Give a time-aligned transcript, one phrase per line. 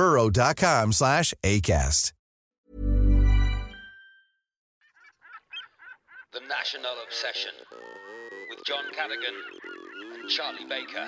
[0.00, 2.12] burrow.com slash ACAST.
[6.32, 7.52] The National Obsession
[8.48, 9.36] with John Cadigan
[10.18, 11.06] and Charlie Baker.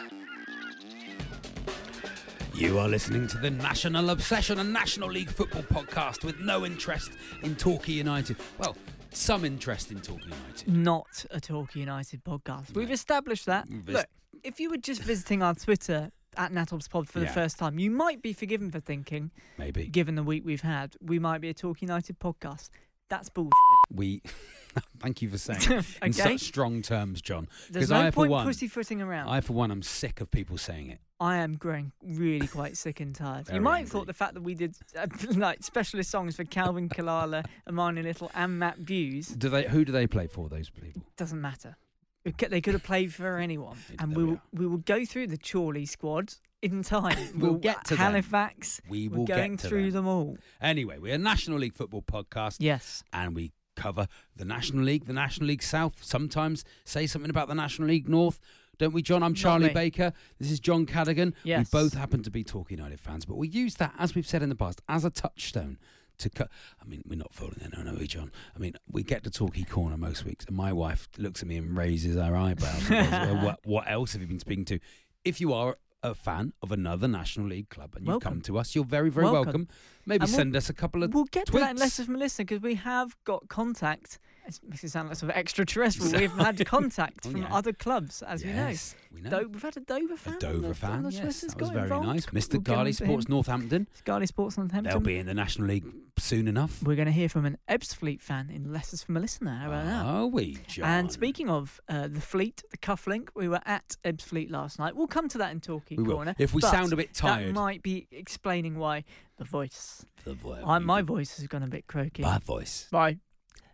[2.55, 7.13] You are listening to the National Obsession, a National League football podcast with no interest
[7.43, 8.37] in Torquay United.
[8.59, 8.77] Well,
[9.11, 10.69] some interest in Torquay United.
[10.69, 12.75] Not a Torquay United podcast.
[12.75, 13.71] We've established that.
[13.71, 14.07] We've Look,
[14.45, 18.23] if you were just visiting our Twitter at NatObsPod for the first time, you might
[18.23, 19.87] be forgiven for thinking, Maybe.
[19.87, 22.71] given the week we've had, we might be a Torquay United podcast.
[23.09, 23.53] That's bullshit.
[23.93, 24.23] We
[25.01, 27.47] thank you for saying it in such strong terms, John.
[27.71, 29.29] There's Because no I, for point one, pussyfooting around.
[29.29, 30.99] I, for one, I'm sick of people saying it.
[31.21, 33.47] I am growing really quite sick and tired.
[33.47, 35.07] Very you might have thought the fact that we did uh,
[35.37, 39.65] like specialist songs for Calvin Kalala, Armani Little, and Matt Buse Do they?
[39.65, 40.49] Who do they play for?
[40.49, 41.03] Those people.
[41.17, 41.77] doesn't matter.
[42.25, 44.43] We They could have played for anyone, and we we will, are.
[44.53, 47.17] we will go through the Chorley squad in time.
[47.37, 47.99] We'll get to them.
[47.99, 48.81] Halifax.
[48.89, 50.05] We we're will get going through them.
[50.05, 50.39] them all.
[50.61, 52.57] Anyway, we're a National League football podcast.
[52.61, 53.03] Yes.
[53.13, 54.07] and we cover
[54.37, 56.05] the National League, the National League South.
[56.05, 58.39] Sometimes say something about the National League North.
[58.79, 59.23] Don't we, John?
[59.23, 59.69] I'm Charlie.
[59.71, 60.13] Baker.
[60.39, 61.35] This is John Cadigan.
[61.45, 61.73] Yes.
[61.73, 64.43] We both happen to be Torquay United fans, but we use that, as we've said
[64.43, 65.79] in the past, as a touchstone
[66.23, 66.51] to cut.
[66.81, 68.33] I mean, we're not falling in, are we, John?
[68.55, 71.57] I mean, we get to Torquay Corner most weeks, and my wife looks at me
[71.59, 72.89] and raises her eyebrows.
[72.89, 74.79] goes, "Well, what, what else have you been speaking to?
[75.25, 78.33] If you are a fan of another National League club and Welcome.
[78.33, 79.45] come to us, you're very, very welcome.
[79.45, 79.69] Welcome.
[80.05, 81.81] Maybe we'll- send us a couple of We'll get to that in tweets.
[81.81, 84.19] letters from a listener because we have got contact.
[84.45, 86.13] It makes it sound like sort of extraterrestrial.
[86.21, 87.55] We've had contact Oh, from yeah.
[87.55, 89.31] other clubs, as Yes, we we know.
[89.31, 89.41] know.
[89.45, 90.35] Do- we've had a Dover fan.
[90.35, 92.07] A Dover fan, the yes, that was very involved.
[92.07, 92.27] nice.
[92.27, 92.53] Mr.
[92.55, 93.29] We'll Garley Sports.
[93.29, 93.87] Northampton.
[94.05, 94.91] Garley Sports Northampton.
[94.91, 95.85] They'll be in the National League
[96.19, 96.83] soon enough.
[96.83, 99.53] We're going to hear from an Ebbsfleet fan in letters from a listener.
[99.55, 100.05] How about that?
[100.05, 100.85] Are we, John?
[100.89, 104.97] And speaking of uh, the fleet, the cufflink, we were at Ebbsfleet last night.
[104.97, 106.05] We'll come to that in Talking.
[106.05, 106.35] Corner.
[106.39, 107.49] If we sound a bit tired.
[107.49, 109.05] that might be explaining why
[109.39, 110.05] the voice.
[110.25, 112.23] The vo- I, my voice has gone a bit croaky.
[112.23, 112.89] my voice.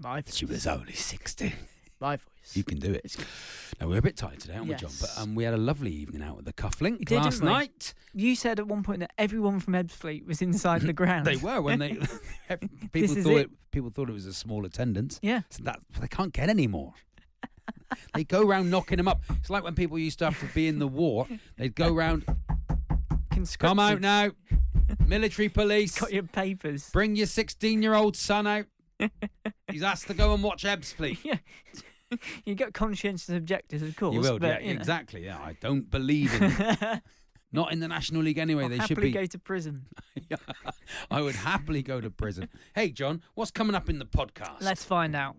[0.01, 1.55] My, my, She was only 60.
[2.01, 2.23] my voice.
[2.55, 3.17] You can do it.
[3.81, 4.91] Now, we're a bit tired today, aren't we, John?
[5.01, 7.95] But um, we had a lovely evening out at the Cufflink did, last night.
[8.15, 11.27] You said at one point that everyone from Ebbsfleet was inside the ground.
[11.27, 11.91] They were when they
[12.93, 13.37] people thought it.
[13.37, 13.51] it.
[13.71, 15.21] people thought it was a small attendance.
[15.23, 15.43] Yeah.
[15.51, 16.95] So that they can't get any more.
[18.15, 19.23] they go round knocking them up.
[19.31, 21.27] It's like when people used to have to be in the war.
[21.57, 22.25] They'd go round.
[23.59, 24.33] Come out now,
[25.07, 25.97] military police.
[25.97, 26.91] Got your papers.
[26.91, 28.67] Bring your 16 year old son out.
[29.71, 31.19] He's asked to go and watch Ebbsfleet.
[32.11, 32.17] Yeah.
[32.47, 34.15] you got conscientious objectors, of course.
[34.15, 34.81] You will, but, yeah, you know.
[34.81, 35.27] exactly.
[35.27, 37.03] Yeah, I don't believe in.
[37.53, 38.65] Not in the National League anyway.
[38.65, 39.11] I'll they should be.
[39.11, 39.87] go to prison.
[41.11, 42.49] I would happily go to prison.
[42.75, 44.63] Hey, John, what's coming up in the podcast?
[44.63, 45.37] Let's find out.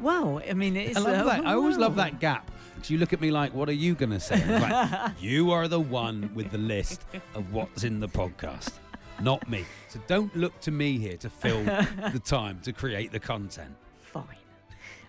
[0.00, 1.46] Well, I mean, it's I love uh, that.
[1.46, 2.50] I always love that gap.
[2.90, 4.44] You look at me like, what are you going to say?
[4.60, 7.04] Like, you are the one with the list
[7.34, 8.72] of what's in the podcast,
[9.20, 9.64] not me.
[9.88, 13.74] So don't look to me here to fill the time to create the content.
[14.02, 14.24] Fine.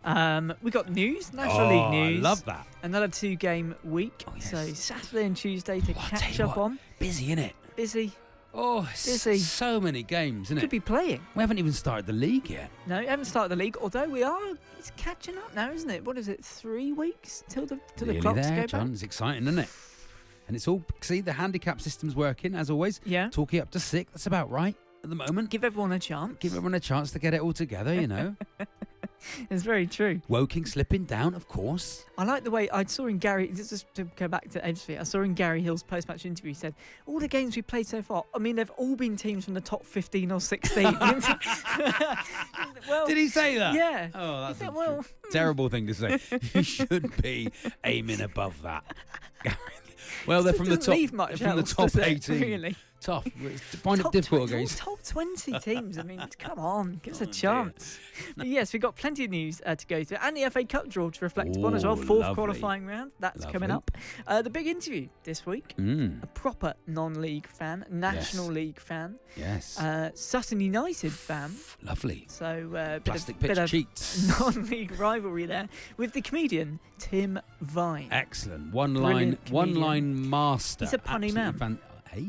[0.03, 2.25] Um, we got news, National oh, League news.
[2.25, 2.65] I love that.
[2.83, 4.65] Another two-game week, Oh, so.
[4.73, 6.79] Saturday and Tuesday to tell catch up what, on.
[6.99, 7.53] Busy, innit?
[7.75, 8.13] Busy.
[8.59, 9.37] Oh, s- Busy.
[9.37, 10.69] so many games, isn't Could it?
[10.71, 11.21] be playing.
[11.35, 12.71] We haven't even started the league yet.
[12.87, 13.77] No, we haven't started the league.
[13.79, 14.39] Although we are,
[14.79, 16.03] it's catching up now, isn't it?
[16.03, 16.43] What is it?
[16.43, 18.87] Three weeks till the till the clocks there, go John.
[18.87, 18.93] back.
[18.93, 19.69] It's exciting, isn't it?
[20.47, 22.99] And it's all, see, the handicap system's working, as always.
[23.05, 23.29] Yeah.
[23.29, 25.49] Talking up to six, that's about right at the moment.
[25.51, 26.35] Give everyone a chance.
[26.39, 28.35] Give everyone a chance to get it all together, you know.
[29.49, 30.21] It's very true.
[30.27, 32.05] Woking slipping down, of course.
[32.17, 33.47] I like the way I saw in Garry.
[33.47, 36.51] Just to go back to Ebbsfleet, I saw in Garry Hill's post-match interview.
[36.51, 36.73] He said
[37.05, 38.23] all the games we played so far.
[38.33, 40.97] I mean, they've all been teams from the top fifteen or sixteen.
[42.89, 43.73] well, Did he say that?
[43.73, 44.09] Yeah.
[44.13, 45.31] Oh, that's said, a well- hmm.
[45.31, 46.19] terrible thing to say.
[46.53, 47.51] you should be
[47.83, 48.83] aiming above that.
[50.25, 50.97] well, they're from the top.
[51.13, 52.41] much they're from the else, top does it, 18.
[52.41, 52.75] Really.
[52.99, 53.27] Tough.
[53.27, 54.77] It's- Find top it difficult 20 against.
[54.79, 55.97] Top 20 teams.
[55.97, 57.99] I mean, come on, give us Oh, a chance.
[58.43, 60.17] Yes, we've got plenty of news uh, to go through.
[60.21, 61.95] And the FA Cup draw to reflect upon as well.
[61.95, 62.35] Fourth lovely.
[62.35, 63.11] qualifying round.
[63.19, 63.91] That's coming up.
[64.25, 65.75] Uh, the big interview this week.
[65.77, 68.53] Mm, A proper non-league fan, National Yes.
[68.55, 69.79] League fan, yes.
[69.79, 71.51] uh, Sutton United fan.
[71.83, 72.25] Lovely.
[72.29, 72.45] So
[72.75, 74.39] uh, bit Plastic of, pitch bit of cheats.
[74.39, 78.07] non-league rivalry there with the comedian Tim Vine.
[78.11, 78.73] Excellent.
[78.73, 80.85] One Brilliant line, one line master.
[80.85, 81.53] He's a punny Absolutely man.
[81.53, 81.79] Fan-
[82.11, 82.27] hey,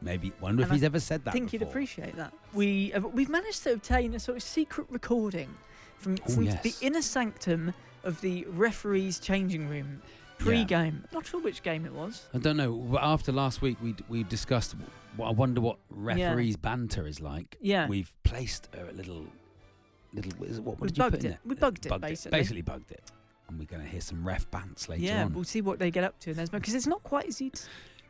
[0.00, 1.30] maybe wonder if I he's ever said that.
[1.30, 2.32] I think you'd appreciate that.
[2.52, 5.48] We uh, we've managed to obtain a sort of secret recording
[5.96, 6.62] from, Oh, from yes.
[6.62, 7.74] the inner sanctum
[8.04, 10.00] of the referee's changing room
[10.38, 11.04] pre-game.
[11.12, 12.26] Not sure which game it was.
[12.32, 12.72] I don't know.
[12.72, 14.74] but After last week, we we discussed.
[15.22, 17.56] I wonder what referees' banter is like.
[17.60, 17.88] Yeah.
[17.88, 19.24] we've placed a little,
[20.14, 20.30] little.
[20.62, 21.34] What, what did you put bugged in it.
[21.34, 21.38] there?
[21.44, 22.38] We bugged it, bugged basically.
[22.38, 23.02] Basically bugged it,
[23.48, 25.32] and we're going to hear some ref bants later yeah, on.
[25.34, 26.30] we'll see what they get up to.
[26.30, 27.60] And there's because it's not quite as you'd.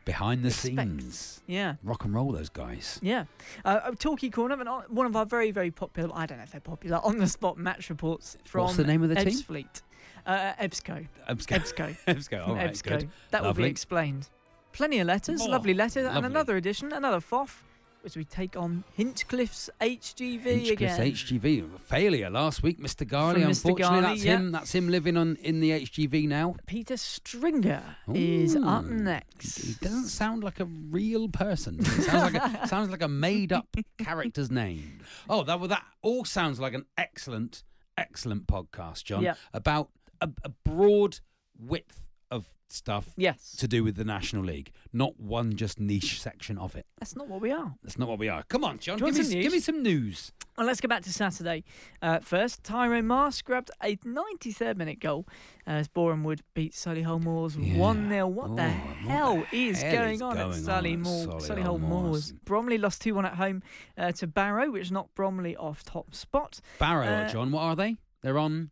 [0.05, 0.75] Behind the expect.
[0.77, 1.75] scenes, Yeah.
[1.83, 2.99] rock and roll, those guys.
[3.03, 3.25] Yeah.
[3.63, 6.51] Uh, uh, Talkie Corner, and one of our very, very popular, I don't know if
[6.51, 9.27] they're popular, on the spot match reports from What's the name of the team?
[9.27, 9.81] Ebbsfleet.
[10.25, 11.07] Uh, Ebsco.
[11.29, 11.57] Ebsco.
[11.59, 11.97] Ebsco.
[12.07, 12.47] Ebsco.
[12.47, 12.83] All right, Ebsco.
[12.99, 13.09] good.
[13.31, 14.29] That will be explained.
[14.73, 17.63] Plenty of letters, Oh, lovely letters, and another edition, another FOF,
[18.05, 21.11] as we take on Hinchcliffe's HGV Hinchcliffe's again.
[21.11, 23.07] HGV failure last week, Mr.
[23.07, 23.41] Garley.
[23.41, 23.65] From Mr.
[23.65, 24.35] Unfortunately, Garley, that's yeah.
[24.35, 24.51] him.
[24.51, 26.55] That's him living on in the HGV now.
[26.65, 29.57] Peter Stringer is up next.
[29.57, 31.79] He doesn't sound like a real person.
[31.79, 33.67] It sounds like a, sounds like a made up
[33.97, 34.99] character's name.
[35.29, 37.63] Oh, that well, that all sounds like an excellent,
[37.97, 39.23] excellent podcast, John.
[39.23, 39.35] Yeah.
[39.53, 39.89] About
[40.21, 41.19] a, a broad
[41.57, 46.57] width of stuff Yes, to do with the National League, not one just niche section
[46.59, 46.85] of it.
[46.99, 47.73] that's not what we are.
[47.81, 48.43] That's not what we are.
[48.43, 48.97] Come on, John.
[48.99, 49.65] Give me, some give me news?
[49.65, 50.31] some news.
[50.57, 51.63] Well, let's go back to Saturday.
[52.01, 55.25] Uh, first, Tyrone Mars grabbed a 93rd minute goal
[55.65, 57.77] as Borehamwood beat Solihull Moors Yeah.
[57.77, 58.27] 1 0.
[58.27, 60.99] What Oh, the what hell the is hell going is on going at Sully at
[60.99, 61.89] Moor, Solihull Solihull Moors?
[62.03, 62.33] Moors?
[62.45, 63.63] Bromley lost 2 1 at home
[63.97, 66.59] uh, to Barrow, which knocked Bromley off top spot.
[66.77, 67.51] Barrow, Uh, John.
[67.51, 67.97] What are they?
[68.21, 68.69] They're on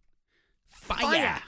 [0.68, 1.42] fire.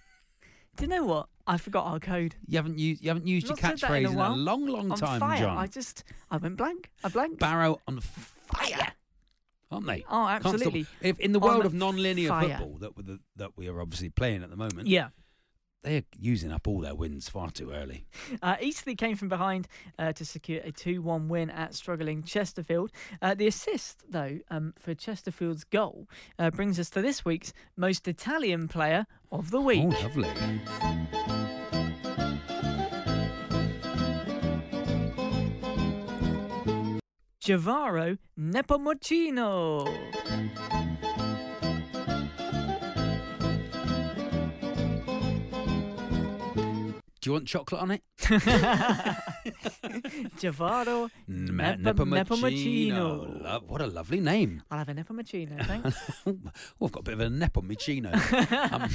[0.76, 1.28] Do you know what?
[1.46, 2.34] I forgot our code.
[2.46, 4.18] You haven't used you haven't used your Not said that in catchphrase a in a,
[4.18, 4.36] while.
[4.36, 5.38] long, long on time, fire.
[5.38, 5.56] John.
[5.58, 6.90] I just, I went blank.
[7.04, 7.38] I blanked.
[7.38, 8.92] Barrow on fire,
[9.70, 10.04] aren't they?
[10.08, 10.86] Oh, Can't stop- absolutely.
[11.02, 12.48] If in the On world of non-linear fire.
[12.58, 15.08] football that we that we are obviously playing at the moment, Yeah.
[15.86, 18.06] They are using up all their wins far too early.
[18.42, 19.68] Uh, Eastleigh came from behind
[20.00, 22.90] uh, to secure a 2 1 win at struggling Chesterfield.
[23.22, 26.08] Uh, the assist, though, um, for Chesterfield's goal
[26.40, 29.84] uh, brings us to this week's most Italian player of the week.
[29.84, 30.28] Oh, lovely.
[37.40, 39.86] Gevaro Nepomuceno.
[47.26, 48.02] Do you want chocolate on it?
[50.38, 52.24] Javaro N- Nepo- Nepomuceno.
[52.24, 53.42] Nepomuceno.
[53.42, 54.62] Lo- what a lovely name.
[54.70, 55.98] I'll have a Nepomuceno, thanks.
[56.24, 56.38] oh,
[56.84, 58.14] I've got a bit of a Nepomuceno.
[58.72, 58.88] um,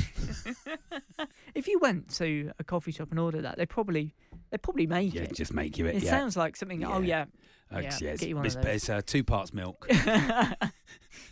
[1.56, 4.16] if you went to a coffee shop and ordered that, they probably
[4.50, 5.36] they probably make yeah, it.
[5.36, 5.98] just make you it.
[5.98, 6.12] it yeah.
[6.12, 6.86] sound like something.
[6.86, 7.26] Oh yeah,
[7.80, 9.88] yeah, yeah, it's, get you one of it's, uh, two parts milk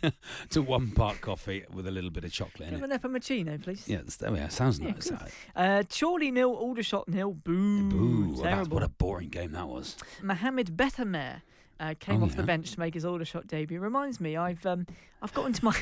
[0.50, 2.94] to one part coffee with a little bit of chocolate in Have it.
[2.94, 3.86] a Nepomuceno, please.
[3.86, 4.48] Yeah, that's, there we are.
[4.50, 5.08] Sounds Yeah, nice.
[5.10, 5.30] that.
[5.54, 7.32] Uh, Chorley nil, Aldershot nil.
[7.34, 7.88] Boo.
[7.88, 8.20] Boo.
[8.32, 8.74] Well, that's, Terrible.
[8.76, 9.96] what a boring game that was.
[10.22, 11.42] Mohamed Bettamer
[11.78, 12.46] uh, came Oh, off the yeah.
[12.46, 13.80] bench to make his Aldershot debut.
[13.80, 14.86] Reminds me, I've um,
[15.22, 15.76] I've got into my.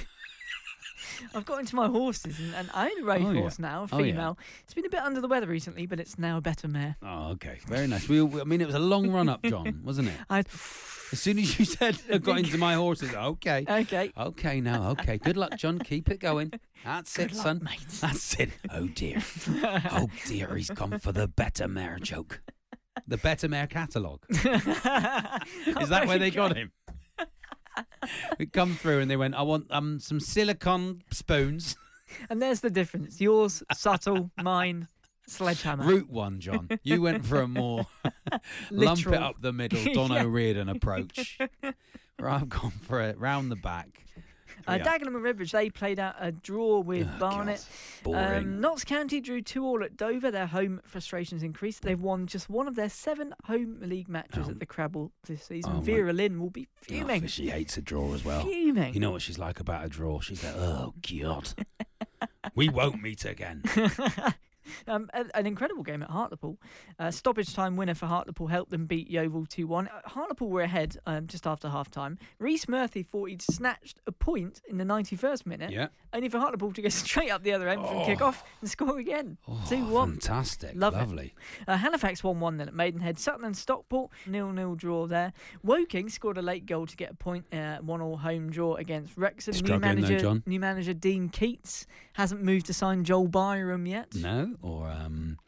[1.35, 3.51] I've got into my horses and, and I own a race Oh, yeah.
[3.59, 4.13] now, a Oh, yeah.
[4.13, 4.39] female.
[4.65, 6.97] It's been a bit under the weather recently, but it's now a better mare.
[7.03, 7.59] Oh, okay.
[7.67, 8.09] Very nice.
[8.09, 10.15] We, I mean, it was a long run up, John, wasn't it?
[10.31, 13.65] I, As soon as you said I got into my horses, okay.
[13.69, 14.13] okay.
[14.17, 15.19] Okay, now, okay.
[15.19, 15.79] Good luck, John.
[15.79, 16.53] Keep it going.
[16.85, 17.61] That's it, Good luck, son.
[17.65, 17.81] mate.
[18.01, 18.51] That's it.
[18.71, 19.23] Oh, dear.
[19.91, 20.55] Oh, dear.
[20.57, 22.41] He's gone for the Better Mare joke.
[23.07, 24.25] The Better Mare catalogue.
[24.31, 24.45] Is
[25.89, 26.73] that where they got him?
[28.39, 31.77] we come through and they went, I want um some silicon spoons.
[32.31, 33.21] And there's the difference.
[33.21, 34.89] Yours, subtle, mine,
[35.27, 35.85] sledgehammer.
[35.85, 36.71] Route one, John.
[36.83, 37.85] You went for a more
[38.71, 40.23] lump it up the middle, Don Yeah.
[40.25, 41.37] O'Riordan approach.
[41.61, 44.05] Where I've gone for it round the back.
[44.69, 44.85] Uh, Yeah.
[44.85, 47.67] Dagenham and Redbridge, they played out a draw with Oh, Barnet.
[48.07, 50.31] Um, Notts County drew two all at Dover.
[50.31, 51.83] Their home frustrations increased.
[51.83, 54.51] They've won just one of their seven home league matches Oh.
[54.51, 55.73] at the Crabble this season.
[55.73, 57.25] Oh, my- Vera Lynn will be fuming.
[57.25, 58.43] Oh, she hates a draw as well.
[58.45, 58.95] Fuming.
[58.95, 60.21] You know what she's like about a draw?
[60.21, 61.55] She's like, oh, God.
[62.55, 63.63] we won't meet again.
[64.89, 66.59] um, a- an incredible game at Hartlepool.
[66.99, 69.89] Uh, stoppage time winner for Hartlepool helped them beat Yeovil 2 1.
[69.89, 72.19] Uh, Hartlepool were ahead um, just after half time.
[72.39, 75.89] Rhys Murphy thought he'd snatched a point in the 91st minute, Yeah.
[76.13, 78.05] only for Hartlepool to go straight up the other end from Oh.
[78.07, 79.39] kick off and score again.
[79.49, 80.11] Oh, 2 1.
[80.13, 80.73] Fantastic.
[80.75, 80.95] Love.
[80.95, 81.35] Lovely.
[81.67, 83.19] Uh, Halifax won 1 then at Maidenhead.
[83.19, 85.33] Sutton and Stockport, nil nil draw there.
[85.63, 89.17] Woking scored a late goal to get a point, uh, 1 all home draw against
[89.17, 89.53] Wrexham.
[89.53, 90.43] New Struggling though, manager, John.
[90.47, 94.15] new manager Dean Keats hasn't moved to sign Joel Byram yet.
[94.15, 94.55] No?
[94.63, 95.39] Or um,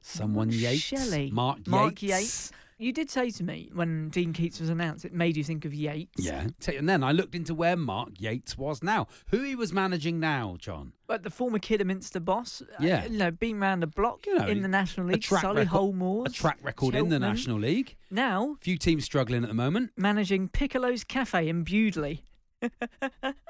[0.00, 0.82] someone Yates?
[0.82, 1.30] Shelley.
[1.30, 1.68] Mark Yates?
[1.68, 2.52] Mark Yates.
[2.80, 5.74] You did say to me when Dean Keats was announced, it made you think of
[5.74, 6.24] Yates.
[6.24, 6.46] Yeah.
[6.68, 9.08] And then I looked into where Mark Yates was now.
[9.30, 10.92] Who he was managing now, John?
[11.08, 13.06] But the former Kidderminster boss, uh, Yeah.
[13.06, 16.32] you know, been round the block You know, in the National League, record- Moors, A
[16.32, 17.96] track record in the National League.
[18.12, 19.90] Now Few teams struggling at the moment.
[19.96, 22.20] managing Piccolo's Cafe in Bewdley.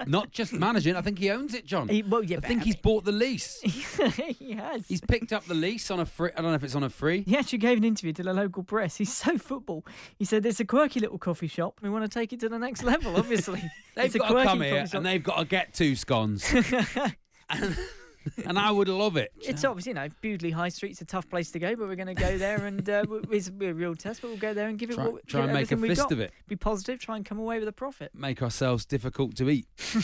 [0.07, 1.89] Not just managing, I think he owns it, John.
[1.89, 3.61] He, well, yeah, I think he's bought the lease.
[3.63, 4.87] he has.
[4.87, 6.31] He's picked up the lease on a free.
[6.37, 7.23] I don't know if it's on a free.
[7.27, 8.97] He actually gave an interview to the local press.
[8.97, 9.85] He's so football.
[10.19, 11.81] He said it's a quirky little coffee shop.
[11.83, 13.17] We want to take it to the next level.
[13.17, 13.63] Obviously,
[13.97, 14.95] They've it's a got to quirky come here coffee shop.
[14.99, 16.45] and they've got to get two scones.
[17.51, 17.77] and,
[18.45, 19.33] and I would love it.
[19.41, 22.15] It's obviously, you know, Bewdley High Street's a tough place to go, but we're going
[22.15, 24.91] to go there and uh, it's a real test, but we'll go there and give
[24.91, 26.13] it Try- what, try and make a fist got.
[26.13, 26.33] of it.
[26.47, 28.11] Be positive, try and come away with a profit.
[28.15, 29.67] Make ourselves difficult to eat.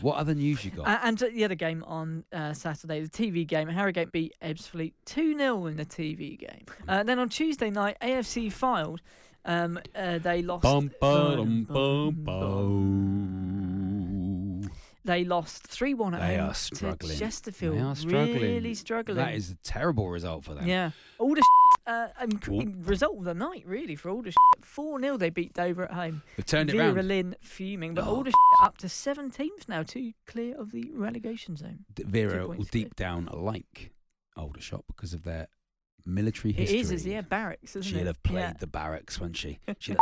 [0.00, 0.86] what other news you got?
[0.86, 5.38] Uh, and the other game on uh, Saturday, the TV game, Harrogate beat Ebbsfleet 2
[5.38, 6.64] 0 in the TV game.
[6.88, 8.98] Uh, then on Tuesday night, AFC Fylde.
[9.44, 10.62] Um, uh, they lost.
[10.62, 13.21] Bum, ba, dum, Bum, bum.
[15.04, 17.18] They lost 3 1 at They home are struggling.
[17.18, 17.76] Chesterfield.
[17.76, 18.40] They are struggling.
[18.40, 19.16] Really struggling.
[19.16, 20.66] That is a terrible result for them.
[20.68, 20.90] Yeah.
[21.18, 21.42] All the
[21.86, 22.06] uh,
[22.82, 24.32] result of the night, really, for all the
[24.62, 26.22] 4 0 they beat Dover at home.
[26.36, 27.08] They've turned it Vera round.
[27.08, 28.16] Lynn fuming, but Oh.
[28.16, 28.32] all the
[28.62, 31.84] up to 17th now, two clear of the relegation zone.
[31.94, 33.90] D- Vera will deep down like
[34.36, 35.48] Aldershot because of their
[36.06, 36.78] military history.
[36.78, 38.06] is, is yeah, barracks, isn't She'll it?
[38.06, 38.52] have played Yeah.
[38.58, 39.58] the barracks, won't she?
[39.78, 39.96] She'll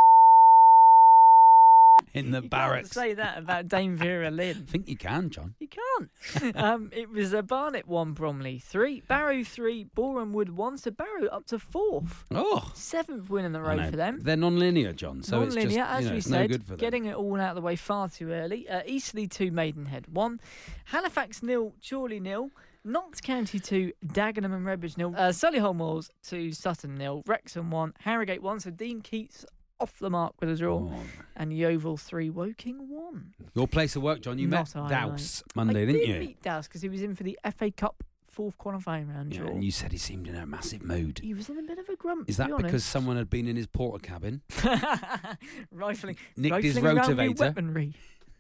[2.12, 2.90] in the you barracks.
[2.90, 4.64] Say that about Dame Vera Lynn.
[4.69, 5.55] I think you can, John.
[5.61, 6.57] You can't.
[6.57, 10.79] um, it was a Barnet one, Bromley three, Barrow three, Boreham Wood one.
[10.79, 14.21] So Barrow up to fourth, Oh, seventh win in a I row for them.
[14.23, 15.23] They're non-linear, John.
[15.23, 16.79] So it's just Non-linear, you as know, we said, no good for them.
[16.79, 18.69] getting it all out of the way far too early.
[18.69, 20.40] Uh, Eastleigh two, Maidenhead one,
[20.87, 22.50] Halifax nil, Chorley nil.
[22.83, 25.12] Notts County 2, Dagenham and Redbridge nil.
[25.14, 27.23] Uh, Solihull Moors 2, Sutton nil.
[27.26, 28.61] Wrexham 1, Harrogate 1.
[28.61, 29.45] So Dean Keats
[29.81, 30.79] off the mark with a draw.
[30.79, 31.03] Oh.
[31.37, 33.35] And Yeovil 3, Woking 1.
[33.55, 34.39] Your place of work, John.
[34.39, 36.19] You Not met I, Douse Monday, I didn't did you?
[36.21, 39.51] meet Douse because he was in for the FA Cup fourth qualifying round Yeah, draw.
[39.51, 41.19] and you said he seemed in a massive mood.
[41.23, 42.29] He was in a bit of a grump.
[42.31, 44.41] Is that be because someone had been in his porter cabin?
[45.73, 47.41] rifling, Nicked his rifling with rotivator?
[47.41, 47.95] weaponry?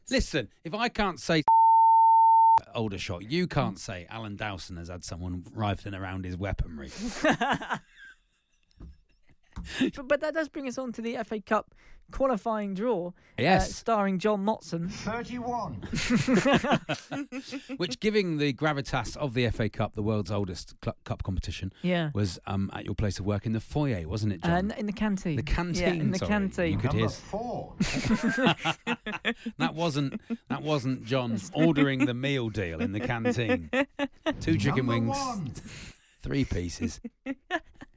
[0.08, 1.42] Listen, if I can't say
[2.74, 6.90] older shot, you can't say Alan Dowson has had someone rifling around his weaponry.
[9.96, 11.74] but, but that does bring us on to the FA Cup
[12.12, 13.08] qualifying draw.
[13.08, 13.72] uh, Yes.
[13.74, 14.90] starring John Motson.
[14.90, 15.74] 31.
[17.78, 22.10] Which, giving the gravitas of the FA Cup, the world's oldest cl- cup competition, Yeah.
[22.12, 24.72] was um, at your place of work in the foyer, wasn't it, Uh, John?
[24.72, 25.36] n- in the canteen.
[25.36, 26.28] The canteen, Yeah, in the sorry.
[26.28, 26.72] canteen.
[26.72, 27.08] You could Number hear.
[27.08, 27.74] four.
[29.58, 33.70] that wasn't that wasn't John ordering the meal deal in the canteen.
[34.40, 35.52] Two chicken Number wings, one.
[36.22, 37.00] three pieces,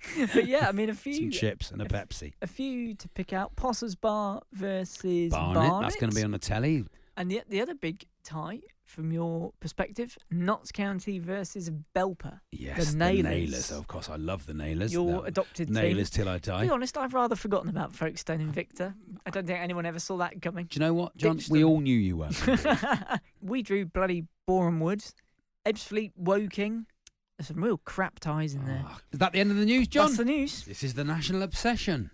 [0.34, 2.34] but yeah, I mean a few some chips, and a Pepsi.
[2.42, 3.56] a few to pick out.
[3.56, 6.86] Potters Bar versus Barnet, that's going to be on the telly.
[7.18, 12.40] And the the other big tie from your perspective, Notts County versus Belper.
[12.52, 13.24] Yes, the Nailers.
[13.24, 13.72] Nailers.
[13.72, 14.92] Of course, I love the Nailers.
[14.94, 15.76] Your The adopted team.
[15.76, 16.62] Nailers till I die.
[16.62, 18.94] To be honest, I've rather forgotten about Folkestone Invicta.
[19.26, 20.66] I don't think anyone ever saw that coming.
[20.70, 21.38] Do you know what, John?
[21.38, 21.70] Ditched We them.
[21.70, 22.40] all knew you weren't.
[22.46, 23.20] gonna do it.
[23.42, 25.14] we drew bloody Boreham Woods,
[25.66, 26.86] Ebbsfleet, Woking.
[27.44, 28.86] There's some real crap ties in there.
[28.88, 30.06] Oh, is that the end of the news, John?
[30.06, 30.64] That's the news.
[30.64, 32.10] This is the national obsession.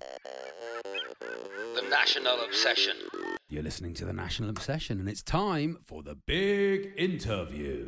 [0.81, 2.95] The National Obsession.
[3.47, 7.85] You're listening to the national obsession, and it's time for the big interview.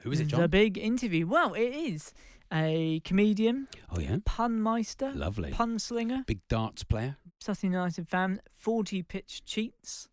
[0.00, 0.40] Who is it, John?
[0.40, 1.28] The big interview.
[1.28, 2.12] Well, it is
[2.52, 5.52] a comedian, oh yeah, pun meister, lovely.
[5.52, 7.16] pun slinger, Big darts player.
[7.38, 10.08] Sutton United fan, 40 pitch cheats.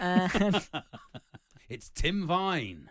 [0.00, 0.82] And um,
[1.68, 2.88] It's Tim Vine.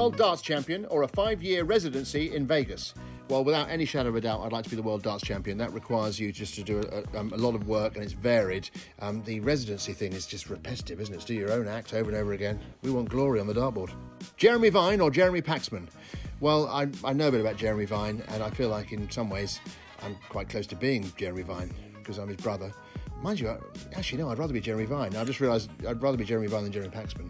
[0.00, 2.94] World Darts Champion or a five year residency in Vegas?
[3.28, 5.58] Well, without any shadow of a doubt, I'd like to be the World Darts Champion.
[5.58, 8.70] That requires you just to do a, um, a lot of work and it's varied.
[9.00, 11.26] Um, the residency thing is just repetitive, isn't it?
[11.26, 12.58] Do your own act over and over again.
[12.80, 13.92] We want glory on the dartboard.
[14.38, 15.86] Jeremy Vine or Jeremy Paxman?
[16.40, 19.28] Well, I, I know a bit about Jeremy Vine and I feel like in some
[19.28, 19.60] ways
[20.02, 22.72] I'm quite close to being Jeremy Vine because I'm his brother.
[23.20, 23.58] Mind you, I,
[23.94, 25.14] actually, no, I'd rather be Jeremy Vine.
[25.14, 27.28] I just realised I'd rather be Jeremy Vine than Jeremy Paxman.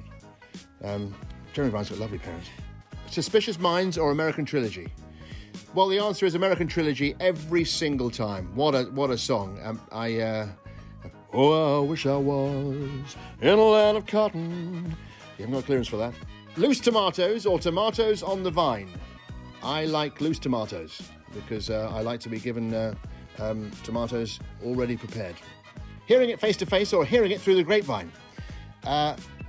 [0.84, 1.14] Um,
[1.52, 2.48] Jeremy Vine's got lovely parents.
[3.10, 4.88] Suspicious Minds or American Trilogy?
[5.74, 8.54] Well, the answer is American Trilogy every single time.
[8.54, 9.58] What a what a song!
[9.64, 10.48] Um, I uh,
[11.32, 14.96] oh, I wish I was in a land of cotton.
[15.38, 16.14] You haven't got clearance for that.
[16.56, 18.90] Loose tomatoes or tomatoes on the vine?
[19.62, 21.02] I like loose tomatoes
[21.32, 22.94] because uh, I like to be given uh,
[23.38, 25.36] um, tomatoes already prepared.
[26.06, 28.10] Hearing it face to face or hearing it through the grapevine?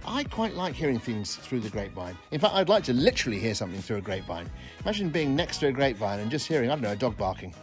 [0.05, 2.17] I quite like hearing things through the grapevine.
[2.31, 4.49] In fact, I'd like to literally hear something through a grapevine.
[4.83, 7.53] Imagine being next to a grapevine and just hearing, I don't know, a dog barking.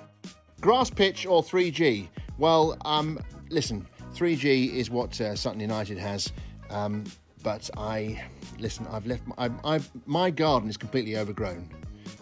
[0.61, 2.09] Grass pitch or 3G?
[2.39, 3.19] Well, um,
[3.51, 6.33] listen, 3G is what uh, Sutton United has,
[6.71, 7.05] um,
[7.43, 8.23] but I
[8.59, 8.87] listen.
[8.91, 9.27] I've left.
[9.27, 11.69] My, I've, I've, my garden is completely overgrown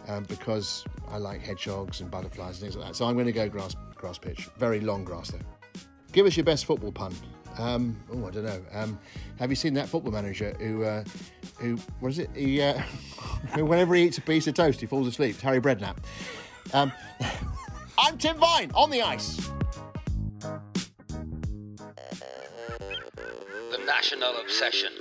[0.08, 2.96] um, because I like hedgehogs and butterflies and things like that.
[2.96, 4.48] So I'm going to go grass grass pitch.
[4.58, 5.80] Very long grass though.
[6.12, 7.14] Give us your best football pun.
[7.58, 8.60] Um, oh, I don't know.
[8.72, 8.98] Um,
[9.38, 11.04] have you seen that football manager who, uh,
[11.58, 12.30] who, what is it?
[12.34, 12.74] He, uh,
[13.54, 15.34] who whenever he eats a piece of toast, he falls asleep.
[15.34, 15.96] It's Harry Brednap.
[16.74, 16.92] Um,
[17.98, 19.48] I'm Tim Vine on the ice.
[23.70, 24.92] The National Obsession.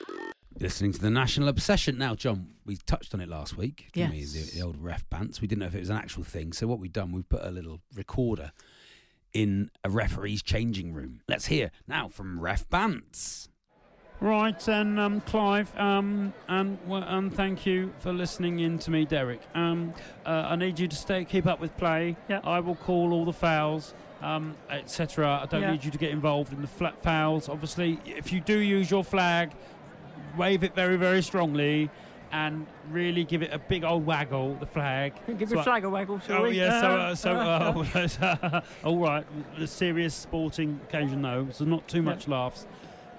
[0.59, 1.97] Listening to the National Obsession.
[1.97, 4.11] Now, John, we touched on it last week, Yes.
[4.11, 4.23] we?
[4.23, 5.41] The, the old ref bants.
[5.41, 6.53] We didn't know if it was an actual thing.
[6.53, 8.53] So what we've done, we've put a little recorder
[9.35, 11.19] in a referee's changing room.
[11.27, 13.49] Let's hear now from Ref Bants.
[14.21, 19.41] Right, and um, Clive, um, and and thank you for listening in to me, Derek.
[19.53, 19.93] Um,
[20.25, 22.15] uh, I need you to stay, keep up with play.
[22.29, 22.39] Yeah.
[22.45, 25.41] I will call all the fouls, um, etc.
[25.43, 25.71] I don't Yeah.
[25.71, 27.49] need you to get involved in the flat fouls.
[27.49, 29.51] Obviously, if you do use your flag,
[30.37, 31.89] wave it very, very strongly,
[32.35, 34.55] and really give it a big old waggle.
[34.59, 35.13] The flag.
[35.37, 36.57] Give So I- flag a waggle, shall Oh we?
[36.59, 37.31] yeah, so uh, so
[38.25, 39.25] uh, all right,
[39.57, 42.67] the serious sporting occasion though, so not too much laughs,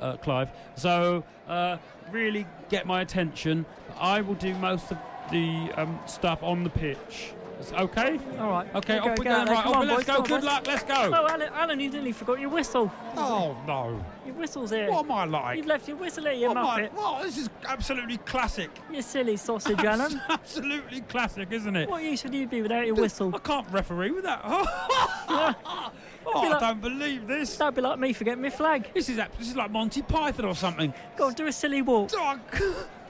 [0.00, 0.50] uh, Clive.
[0.74, 1.78] So uh,
[2.12, 3.64] really get my attention.
[3.98, 4.98] I will do most of
[5.30, 7.32] the um, stuff on the pitch.
[7.60, 8.18] Is- Okay.
[8.38, 8.74] All right.
[8.74, 9.44] Okay, off we go, go.
[9.46, 9.52] go.
[9.52, 10.12] Right, off on, we- let's boys, go.
[10.14, 10.44] on, Good boys.
[10.44, 10.66] luck.
[10.66, 10.94] Let's go.
[11.14, 12.92] Oh, Alan, Alan, you nearly forgot your whistle.
[13.16, 14.04] Oh no!
[14.26, 14.90] Your whistle's here.
[14.90, 15.56] What am I like?
[15.56, 16.92] You've left your whistle here, you What am I- muppet.
[16.92, 17.20] What?
[17.20, 18.70] Oh, this is absolutely classic.
[18.92, 20.20] You silly sausage, Alan.
[20.28, 21.88] Absolutely classic, isn't it?
[21.88, 23.34] What use would you be without your whistle?
[23.34, 24.40] I can't referee with that.
[24.44, 25.54] oh,
[26.34, 27.56] I like- don't believe this.
[27.56, 28.90] That'd be like me forgetting my flag.
[28.92, 30.92] This is this is like Monty Python or something.
[31.16, 32.10] Go on, do a silly walk.
[32.10, 32.40] Dog,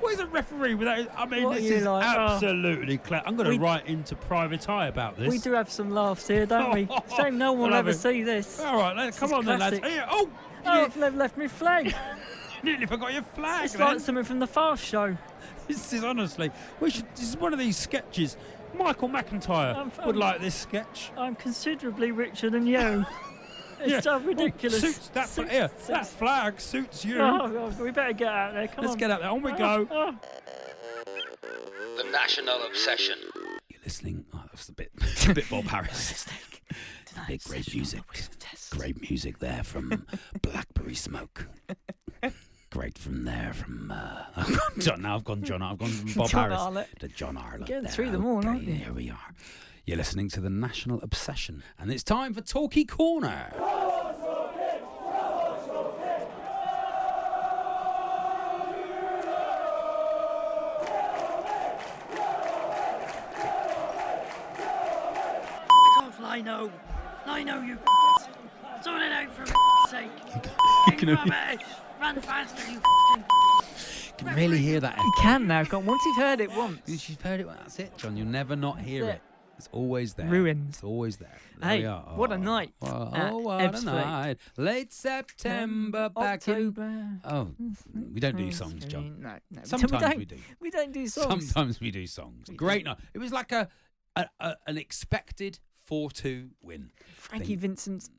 [0.00, 1.09] what is a referee without?
[1.16, 2.16] I mean, What this you is like?
[2.16, 2.20] Oh.
[2.35, 2.98] absolutely.
[2.98, 5.28] Cla- I'm going We- to write into Private Eye about this.
[5.28, 6.88] We do have some laughs here, don't we?
[7.16, 7.94] Shame no one will Love ever it.
[7.98, 8.61] see this.
[8.61, 9.78] All right, let's, come is on then, lads.
[9.78, 10.28] Here, oh,
[10.68, 11.94] Oh, you I've never left my flag.
[12.62, 13.64] nearly forgot your flag.
[13.66, 13.87] It's then.
[13.87, 15.16] like something from the Fast Show.
[15.68, 17.06] This is honestly, we should.
[17.16, 18.37] This is one of these sketches.
[18.78, 21.11] Michael McIntyre I'm- would I'm- like this sketch.
[21.16, 23.04] I'm considerably richer than you.
[23.80, 24.00] It's Yeah.
[24.00, 24.80] so Oh, ridiculous.
[24.80, 27.18] suits that, Suits- here, suits- that flag suits you.
[27.20, 28.68] Oh, God, we better get out there.
[28.68, 28.84] Come on.
[28.84, 28.98] Let's on.
[28.98, 29.30] get out there.
[29.30, 29.88] On we Oh, go.
[29.90, 30.14] oh.
[31.96, 33.18] The National Obsession.
[33.68, 34.26] You're listening.
[34.34, 34.90] Oh, that's a bit,
[35.28, 36.26] a bit Bob Harris.
[37.28, 38.02] Big great music.
[38.70, 40.06] Great music there from
[40.42, 41.46] Blackberry Smoke.
[42.70, 45.02] Great from there from uh, I've gone John.
[45.02, 45.62] Now I've gone John.
[45.62, 46.88] I've gone from Bob John Harris Arlott.
[47.00, 47.66] to John Arlott.
[47.66, 47.92] Getting there.
[47.92, 48.74] through them all, Okay, aren't you?
[48.74, 49.34] Here we are.
[49.87, 53.53] You're listening to the National Obsession, and it's time for Talkie Corner.
[66.01, 66.72] off, Lino.
[67.29, 67.79] Lino, you
[68.83, 71.01] Sort it out for f***'s sake.
[71.01, 71.64] You rubbish.
[72.01, 74.99] Run faster, you You can really hear that.
[74.99, 76.81] You can now, Once you've heard it once.
[76.88, 78.16] Once you've heard it, well, that's it, John.
[78.16, 79.22] You'll never not hear it.
[79.57, 79.59] It.
[79.59, 80.27] It's always there.
[80.27, 80.66] Ruined.
[80.71, 81.38] It's always there.
[81.59, 82.03] There Hey, we are.
[82.16, 83.83] what a Oh, night Oh, oh, what Ebbsfleet.
[83.83, 84.38] a night.
[84.57, 86.55] Late September back in.
[86.55, 87.09] October.
[87.25, 87.49] Oh,
[88.12, 89.21] we don't do hmm, songs, John.
[89.21, 89.61] No, no.
[89.64, 90.19] Sometimes we don't.
[90.19, 90.37] we do.
[90.61, 91.49] We don't do songs.
[91.51, 92.49] Sometimes we do songs.
[92.55, 92.99] Great night.
[93.14, 93.69] It was like a,
[94.14, 96.90] a, a an expected four-two win.
[97.16, 98.11] Frankie Vincent's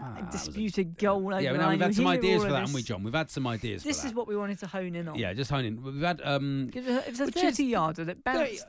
[0.00, 2.82] Ah, disputed goal over Yeah, now we've had some ideas for that, haven't we.
[2.82, 3.02] John?
[3.02, 3.94] We've had some ideas for that.
[3.94, 5.18] This is what we wanted to hone in on.
[5.18, 5.82] Yeah, just hone in.
[5.82, 8.66] We've had um, It was a, it was a 30 yarder that bounced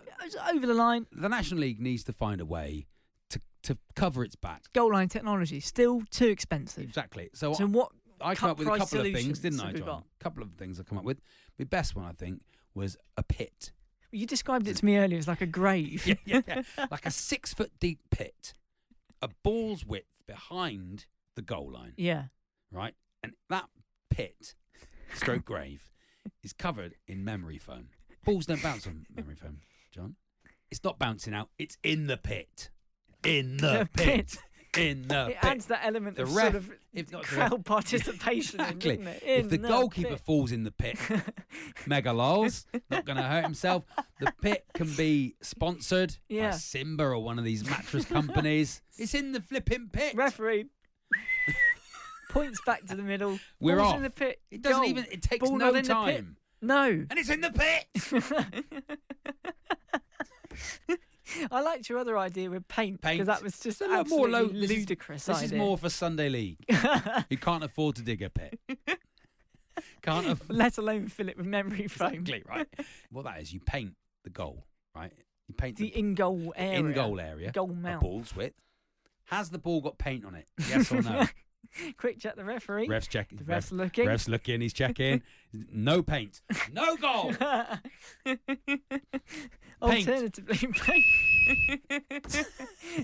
[0.51, 1.05] over the line.
[1.11, 2.85] the National League needs to find a way
[3.29, 4.63] to to cover its back.
[4.73, 6.83] Goal line technology still too expensive.
[6.83, 7.29] Exactly.
[7.33, 7.91] So, So what?
[8.21, 10.03] I came up with a couple of things, didn't I, John?
[10.19, 11.19] A couple of things I come up with.
[11.57, 12.41] The best one, I think,
[12.73, 13.71] was a pit.
[14.11, 16.05] You described it to me earlier as like a grave.
[16.07, 16.61] yeah, yeah, yeah.
[16.91, 18.53] like a six foot deep pit,
[19.21, 22.25] a ball's width behind the goal line, yeah.
[22.71, 22.93] right?
[23.23, 23.65] And that
[24.09, 24.53] pit,
[25.15, 25.89] stroke grave,
[26.43, 27.87] is covered in memory foam.
[28.25, 29.59] Balls don't bounce on memory foam,
[29.91, 30.15] John.
[30.71, 31.49] It's not bouncing out.
[31.59, 32.69] It's in the pit.
[33.23, 34.05] In the, The pit.
[34.05, 34.37] pit.
[34.75, 35.51] In the it pit.
[35.51, 38.65] adds that element The of ref- sort of if not the crowd ref- participation, in,
[38.65, 39.05] Exactly.
[39.05, 39.23] it?
[39.23, 40.19] If In the goalkeeper pit.
[40.21, 40.97] falls in the pit,
[41.85, 43.83] mega lols, not going to hurt himself.
[44.19, 46.51] The pit can be sponsored Yeah.
[46.51, 48.81] by Simba or one of these mattress companies.
[48.97, 50.15] It's in the flipping pit.
[50.15, 50.65] referee
[52.29, 53.39] points back to the middle.
[53.59, 53.97] We're ball's off.
[53.97, 54.41] in the pit.
[54.51, 54.89] It doesn't goal.
[54.89, 55.05] even.
[55.11, 55.87] It takes Ball no not in the pit.
[55.91, 56.83] time, No.
[56.87, 57.87] and it's in the pit.
[61.51, 63.19] I liked your other idea with paint Paint.
[63.19, 64.47] because that was just It's a lot more absolutely low.
[64.61, 65.25] This is- ludicrous.
[65.25, 65.57] This is idea.
[65.57, 66.57] more for Sunday league.
[67.29, 68.59] you can't afford to dig a pit.
[70.01, 70.55] Can't afford.
[70.57, 72.13] let alone fill it with memory foam.
[72.13, 72.67] Exactly right.
[73.09, 75.11] What that is, you paint the goal, right?
[75.47, 76.79] You paint The in goal area.
[76.79, 78.55] in goal area, Goal a ball's width.
[79.33, 80.47] Has the ball got paint on it?
[80.69, 81.25] Yes or no?
[81.97, 82.87] Quick check the referee.
[82.87, 83.39] refs checking.
[83.39, 84.05] The ref's looking.
[84.05, 84.61] Refs looking.
[84.61, 85.23] He's checking.
[85.71, 86.41] no paint.
[86.71, 87.33] No goal.
[88.25, 90.07] Paint.
[90.07, 91.03] Alternatively, paint.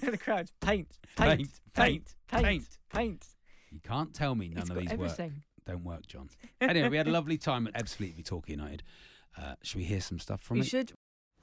[0.02, 0.88] the crowd's paint,
[1.18, 2.68] paint, Paint, paint, paint, paint.
[2.94, 3.26] paint.
[3.72, 5.32] You can't tell me none It's of these everything.
[5.32, 5.66] work.
[5.66, 6.30] Don't work, John.
[6.62, 8.84] Anyway, we had a lovely time at Ebbsfleet v Torquay United.
[9.38, 10.68] Uh, should we hear some stuff from We it?
[10.68, 10.94] should.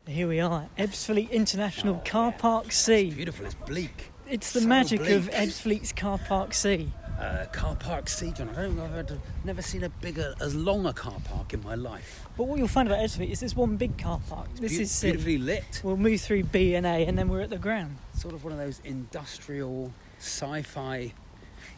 [0.07, 3.11] Here we are, Ebbsfleet International Car Park C.
[3.11, 3.45] Beautiful.
[3.45, 4.13] It's bleak.
[4.29, 5.35] It's the So magic of bleak.
[5.37, 6.91] Ebbsfleet's Car Park C.
[7.19, 8.51] Uh, car park C, John.
[8.51, 8.85] I don't know.
[8.95, 12.27] I've never seen a bigger, as long a car park in my life.
[12.37, 14.49] But what you'll find about Ebbsfleet is this one big car park.
[14.57, 15.07] This Beau- is C.
[15.07, 15.81] beautifully lit.
[15.83, 17.97] We'll move through B and A, and then we're at the ground.
[18.15, 21.15] Sort of one of those industrial, sci-fi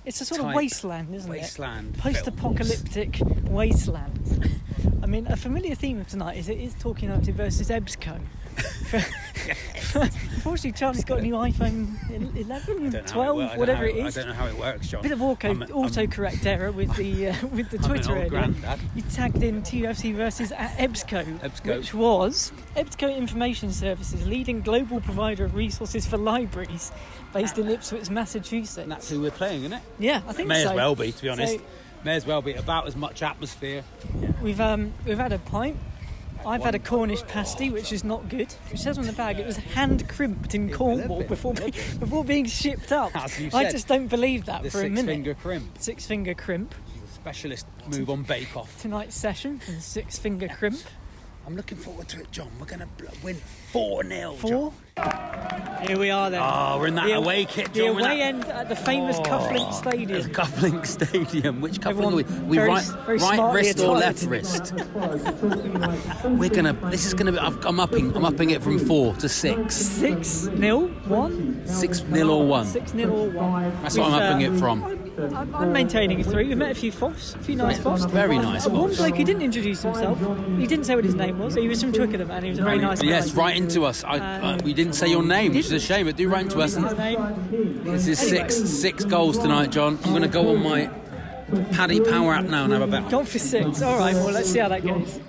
[0.04, 1.96] It's a sort of wasteland, isn't wasteland.
[1.98, 2.04] it?
[2.04, 2.24] Wasteland.
[2.24, 4.60] Post-apocalyptic wasteland.
[5.04, 8.18] I mean, a familiar theme of tonight is it is Torquay United versus EBSCO.
[9.94, 11.96] Unfortunately, Charlie's got a new iPhone
[12.36, 13.56] 11, I don't know how it 12, works.
[13.56, 14.16] Whatever it is.
[14.16, 15.02] I don't know how it works, John.
[15.02, 18.78] Bit of auto, I'm a- I'm- autocorrect error with the uh, with the I'm Twitter.
[18.94, 21.76] You tagged in TFC versus at EBSCO, EBSCO.
[21.78, 26.92] which was EBSCO Information Services, leading global provider of resources for libraries,
[27.32, 28.76] based in Ipswich, Massachusetts.
[28.78, 29.82] And that's who we're playing, isn't it?
[29.98, 30.70] yeah, I think it May so.
[30.70, 31.54] as well be, to be honest.
[31.56, 31.62] So
[32.04, 33.82] May as well be about as much atmosphere.
[34.42, 35.76] we've um we've had a pint.
[36.46, 38.54] I've had a Cornish pasty, which is not good.
[38.72, 42.46] It says on the bag it was hand crimped in Cornwall before be- before being
[42.46, 43.12] shipped up.
[43.38, 44.98] You I just don't believe that for a minute.
[44.98, 45.78] six finger crimp.
[45.78, 46.74] Six finger crimp.
[47.14, 48.80] Specialist move on Bake Off.
[48.80, 50.78] Tonight's session for the six finger crimp.
[51.48, 52.50] I'm looking forward to it, John.
[52.60, 52.88] We're going to
[53.24, 53.36] win
[53.72, 54.32] 4 0.
[54.34, 54.70] Four.
[55.80, 56.42] Here we are then.
[56.44, 57.94] Oh, we're in that the, away kit, The John.
[57.96, 60.22] we're away end at the famous Cufflink It's Stadium.
[60.30, 61.62] Cufflink Stadium.
[61.62, 62.22] Which cufflink Everyone are we?
[62.24, 64.74] We very- right, very right wrist or left wrist?
[66.24, 66.74] We're gonna.
[66.90, 67.38] This is gonna be.
[67.38, 68.14] I've- I'm upping.
[68.14, 69.74] I'm upping it from four to six.
[69.74, 71.66] Six nil one.
[71.66, 72.66] Six nil or one.
[72.66, 73.72] Six nil or one.
[73.80, 74.97] That's what I'm upping um, it from.
[75.18, 76.46] I'm, I'm maintaining a three.
[76.48, 78.08] We've met a few foffs, a few nice foffs.
[78.10, 78.96] Very nice One foffs.
[78.98, 80.18] bloke who didn't introduce himself.
[80.58, 81.54] He didn't say what his name was.
[81.54, 83.38] He was from Twickenham and he was a very nice Yes, guy.
[83.42, 84.04] write into us.
[84.04, 86.06] I, uh, we didn't say your name, which is a shame.
[86.06, 86.74] But do write into us.
[86.74, 86.84] His.
[87.84, 89.98] This is six six goals tonight, John.
[90.04, 90.88] I'm going to go on my
[91.72, 93.10] Paddy Power app now and have a bet.
[93.10, 93.82] Gone for six.
[93.82, 94.14] All right.
[94.14, 95.20] Well, let's see how that goes.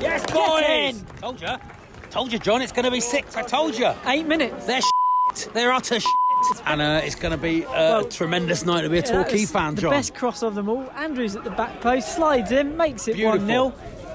[0.00, 1.02] Yes, boys!
[1.20, 1.48] Told you.
[2.10, 2.62] Told you, John.
[2.62, 3.34] It's going to be six.
[3.36, 3.90] I told you.
[4.06, 4.66] Eight minutes.
[4.66, 5.52] They're shit.
[5.54, 6.12] They're utter shit.
[6.66, 9.06] And uh, it's going to be uh, Well, a tremendous night to be a Yeah,
[9.22, 9.90] Torquay fan, the John.
[9.92, 10.88] best cross of them all.
[10.96, 13.72] Andrews at the back post, slides in, makes it 1 0.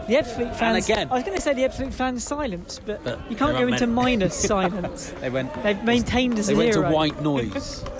[0.07, 0.85] The Ebbsfleet fans.
[0.89, 3.67] again- I was going to say the Ebbsfleet fans silence, but, But you can't go
[3.67, 5.13] into meant- minus silence.
[5.21, 5.53] They went.
[5.63, 6.57] They've maintained a They zero.
[6.57, 7.83] went to white noise.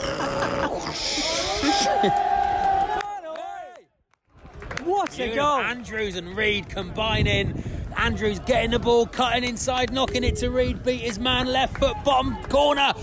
[4.84, 5.60] What a goal!
[5.60, 7.64] Andrews and Reid combining.
[7.98, 11.96] Andrews getting the ball, cutting inside, knocking it to Reid, beat his man left foot,
[12.04, 12.94] bottom corner,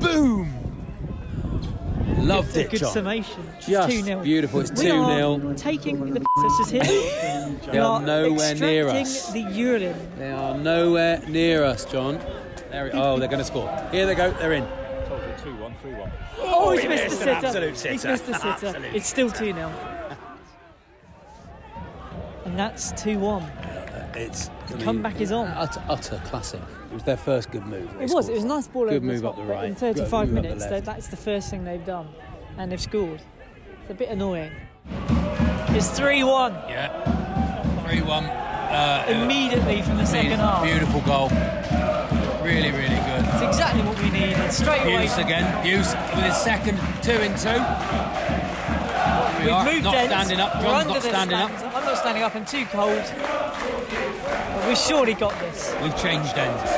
[0.00, 0.52] boom!
[2.26, 2.92] Loved It's a it, good John.
[2.92, 3.50] summation.
[3.60, 4.22] Just 2-0.
[4.24, 4.60] beautiful.
[4.60, 5.08] It's We are
[5.38, 5.56] 2-0.
[5.56, 6.82] taking the piss here.
[7.72, 9.32] They are nowhere near us.
[9.32, 9.96] the urine.
[10.18, 12.18] They are nowhere near us, John.
[12.70, 13.68] There, oh, they're going to score.
[13.90, 14.30] Here they go.
[14.32, 14.64] They're in.
[16.38, 17.90] Oh, he's he missed the missed an sitter.
[17.92, 18.66] He's missed the sitter.
[18.68, 19.72] Absolute It's still 2 0.
[22.44, 23.42] And that's 2 1.
[23.42, 25.48] Uh, it's I comeback is on.
[25.48, 26.60] Utter, utter classic.
[26.90, 27.88] It was their first good move.
[28.00, 28.28] It was.
[28.28, 29.64] It was a nice ball Good move up the right.
[29.64, 32.08] In 35 move the minutes, that's the first thing they've done.
[32.58, 33.20] And they've scored.
[33.82, 34.52] It's a bit annoying.
[35.70, 37.82] It's 3 1 Yeah.
[37.86, 38.24] 3 1.
[38.24, 40.64] Uh, immediately from the second half.
[40.64, 41.28] Beautiful goal.
[42.42, 43.24] Really, really good.
[43.26, 44.52] It's exactly what we needed.
[44.52, 44.98] Straight away.
[45.02, 45.62] Buse again.
[45.62, 47.58] Buse with his second two in two.
[49.42, 49.64] We've are.
[49.64, 50.12] moved Not ends.
[50.12, 50.52] standing up.
[50.60, 51.50] John's not standing up.
[51.50, 52.34] I'm not standing up.
[52.34, 53.02] I'm too cold.
[54.66, 55.74] We've surely got this.
[55.80, 56.70] We've changed ends.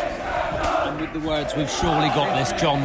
[0.86, 2.80] And with the words, we've surely got this, John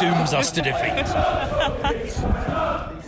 [0.00, 1.06] dooms us to defeat.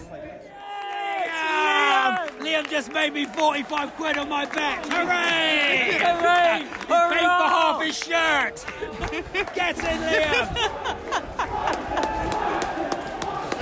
[2.41, 4.87] Liam just made me 45 quid on my bet.
[4.87, 5.99] Hooray!
[5.99, 6.63] Hooray!
[6.63, 8.65] He's paid for half his shirt.
[9.55, 10.47] Get in, Liam.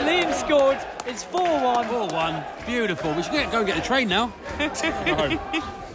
[0.07, 0.79] Liam scored.
[1.07, 1.88] It's 4 1.
[1.88, 2.44] 4 1.
[2.66, 3.14] Beautiful.
[3.14, 4.33] We should get, go and get the train now.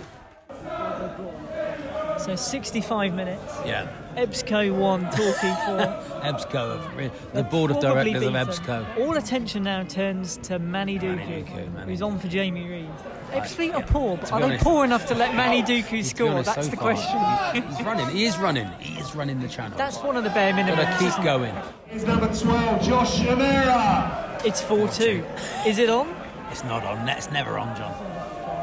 [2.24, 3.54] So 65 minutes.
[3.66, 3.88] yeah.
[4.16, 6.22] EBSCO 1, Torquay 4.
[6.24, 8.66] EBSCO, of- the board of probably directors of beaten.
[8.96, 9.00] EBSCO.
[9.00, 12.88] All attention now turns to Manny Duku, Duku, Manny who's on for Jamie Reid.
[13.32, 16.04] Right, Ebbsfleet are poor, but are be they poor enough to let Manny Duku To
[16.04, 16.30] score?
[16.30, 17.64] honest, That's so the far, question.
[17.76, 18.08] He's running.
[18.16, 18.68] He is running.
[18.80, 19.78] He is running the channel.
[19.78, 20.76] That's one of the bare minimums.
[20.78, 21.56] Got to keep going.
[21.92, 24.46] Is number 12, Josh Amira.
[24.46, 25.26] It's 4 2.
[25.66, 26.16] Is it on?
[26.52, 27.10] It's not on.
[27.10, 27.92] It's never on, John.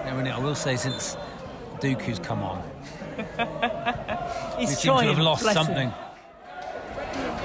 [0.05, 0.23] Never.
[0.31, 1.16] I will say since
[1.81, 2.62] Duku's come on,
[4.59, 5.07] He's we seem trying.
[5.09, 5.53] to have lost him.
[5.55, 5.93] something.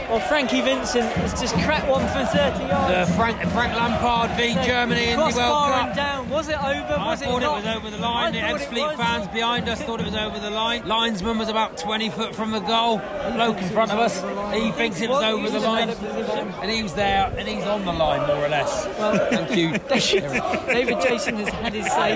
[0.10, 2.70] Well, Frankie Vincent has just cracked one from 30 yards.
[3.10, 5.88] Uh, Frank, Frank Lampard v So, Germany in the World Cup.
[5.88, 6.30] and down.
[6.30, 6.94] Was it over?
[6.94, 7.64] I was it thought it, not?
[7.66, 8.34] was over the line.
[8.34, 10.88] The I it Ebbsfleet fans behind us thought it was over the line.
[10.88, 13.00] Linesman was about 20 foot from the goal.
[13.34, 14.22] Bloke in front of us,
[14.54, 15.90] he thinks it was Well, over the line.
[15.90, 18.86] And he was there, and he's on the line, more or less.
[19.00, 19.72] Well, Thank you.
[20.72, 22.12] David Jason has had his say.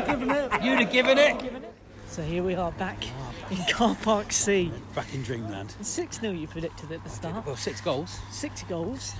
[0.63, 1.41] You'd have given it.
[2.07, 3.03] So here we are back
[3.51, 4.71] in Car Park C.
[4.95, 5.73] Back in dreamland.
[5.81, 7.45] 6 0 you predicted at the start.
[7.45, 8.19] Well, six goals.
[8.31, 9.13] Six goals.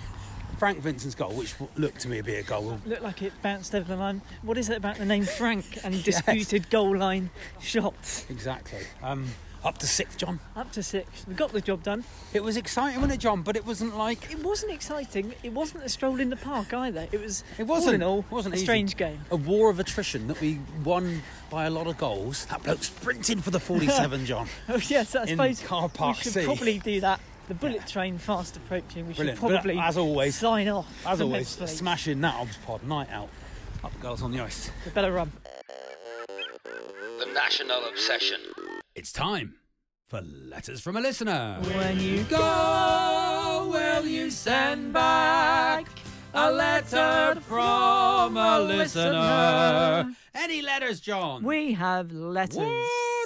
[0.58, 2.80] Frank Vincent's goal, which looked to me to be a goal.
[2.86, 4.22] Looked like it bounced over the line.
[4.42, 7.30] What is it about the name Frank and disputed goal line
[7.62, 8.26] shots?
[8.30, 8.82] Exactly.
[9.02, 9.28] Um,
[9.64, 10.40] up to six, John.
[10.56, 11.26] Up to six.
[11.28, 12.04] We got the job done.
[12.34, 13.42] It was exciting, wasn't it, John?
[13.42, 15.34] But it wasn't like It wasn't exciting.
[15.44, 17.08] It wasn't a stroll in the park either.
[17.12, 17.44] It was.
[17.58, 18.02] It wasn't.
[18.04, 18.66] All in all, wasn't a easy.
[18.66, 19.20] strange game.
[19.32, 22.46] a war of attrition that we won by a lot of goals.
[22.46, 24.48] That bloke sprinting for the 47, John.
[24.70, 26.46] Oh yes, I In suppose Car Park we should C.
[26.46, 27.20] probably do that.
[27.50, 29.08] The bullet train fast approaching.
[29.08, 29.40] We Brilliant.
[29.40, 30.88] should But probably, as always- sign off.
[31.06, 31.68] As always, Ebbsfleet.
[31.70, 33.30] smashing that Obs Pod night out.
[33.84, 34.70] Up girls on the ice.
[34.86, 35.32] We better run.
[36.28, 38.40] The National Obsession.
[39.00, 39.56] It's time
[40.08, 41.58] for letters from a listener.
[41.74, 45.88] When you Go, will you send back
[46.34, 50.14] a letter from a listener?
[50.36, 51.44] Any letters, John?
[51.44, 52.58] We have letters.
[52.58, 53.19] What?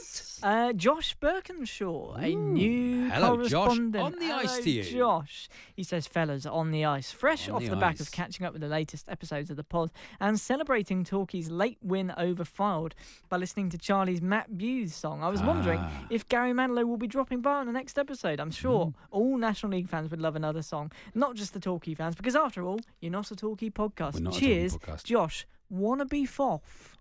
[0.44, 3.70] Uh, Josh Birkinshaw, a new Hello, Josh.
[3.78, 4.84] On the ice to you.
[4.84, 5.48] Josh.
[5.74, 8.02] He says, fellas, on the ice, fresh On off the the, back ice.
[8.02, 12.14] of catching up with the latest episodes of the pod and celebrating Talkie's late win
[12.18, 12.92] over Fylde
[13.30, 15.24] by listening to Charlie's Matt Buse song.
[15.24, 16.08] I was wondering Ah.
[16.10, 18.42] if Gary Manilow will be dropping by on the next episode.
[18.42, 18.94] I'm sure Mm.
[19.12, 22.64] all National League fans would love another song, not just the Talkie fans, because after
[22.66, 24.16] all, you're not a Talkie podcast.
[24.16, 25.04] We're not a Torquay Cheers, podcast.
[25.06, 25.48] Josh.
[25.70, 26.98] Wanna be foff?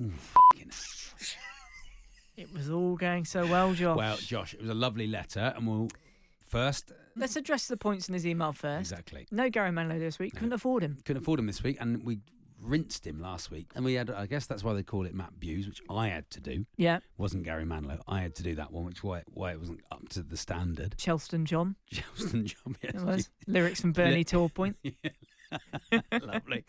[0.00, 0.12] Ooh.
[2.38, 3.96] It was all going so well, Josh.
[3.96, 5.88] Well, Josh, it was a lovely letter, and we'll
[6.40, 8.92] first Let's address the points in his email first.
[8.92, 10.34] exactly No Gary Manilow this week.
[10.34, 10.98] Couldn't afford him.
[11.04, 12.20] couldn't afford him this week, and we
[12.62, 15.40] rinsed him last week, and we had I guess that's why they call it Matt
[15.40, 16.64] Buse, which I had to do.
[16.76, 17.00] Yeah.
[17.16, 18.00] wasn't Gary Manilow.
[18.06, 20.94] I had to do that one, which why why it wasn't up to the standard.
[20.96, 21.74] Chelston John.
[21.90, 22.94] Chelston John, yes.
[22.94, 23.30] It was.
[23.48, 24.92] Lyrics from Bernie Yeah.
[26.12, 26.64] Lovely.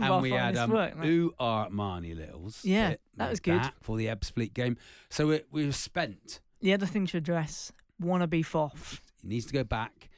[0.00, 0.96] And we had um, work.
[0.96, 1.06] that.
[1.06, 2.60] Ooh Are Marnie Littles.
[2.64, 3.62] Yeah, fit, that was good.
[3.80, 4.76] for the Ebbsfleet game.
[5.10, 6.40] So it, we were spent.
[6.60, 9.00] The other thing to address, wanna be foff.
[9.22, 10.10] He needs to go back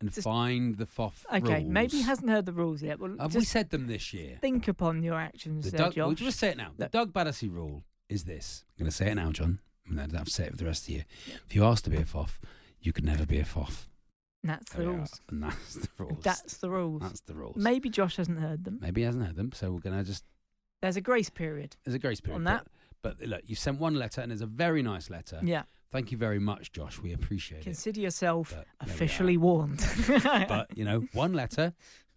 [0.00, 2.98] and Just- find the FOF Okay, maybe he hasn't heard the rules yet.
[2.98, 4.38] Well, Have we said them this year?
[4.40, 6.06] think upon your actions The there, Doug, Josh.
[6.06, 6.72] we'll just say it now.
[6.76, 8.64] The Doug Battersea rule is this.
[8.78, 9.58] I'm going to say it now, John.
[9.86, 11.04] And then I don't have to say it for the rest of the year.
[11.46, 12.38] If you ask to be a FOF,
[12.80, 13.88] you can never be a FOF.
[14.42, 15.20] That's the There rules.
[15.28, 16.22] And that's the rules.
[16.22, 17.02] That's the rules.
[17.02, 17.56] That's the rules.
[17.56, 18.78] Maybe Josh hasn't heard them.
[18.80, 20.24] Maybe he hasn't heard them, so we're going to just.
[20.82, 22.36] There's a grace period There's a grace period.
[22.36, 22.66] on that.
[23.02, 25.40] But, but look, you sent one letter, and it's a very nice letter.
[25.42, 25.62] Yeah.
[25.90, 27.00] Thank you very much, Josh.
[27.02, 27.64] We appreciate it.
[27.64, 29.84] Consider yourself But officially warned.
[30.22, 31.74] But, you know, one letter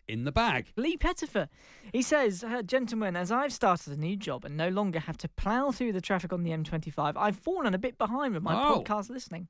[0.08, 0.68] in the bag.
[0.78, 1.50] Lee Pettifer.
[1.92, 5.30] He says, uh, Gentlemen, as I've started a new job and no longer have to
[5.30, 8.82] plough through the traffic on the M25, I've fallen a bit behind with my Oh.
[8.82, 9.48] podcast listening.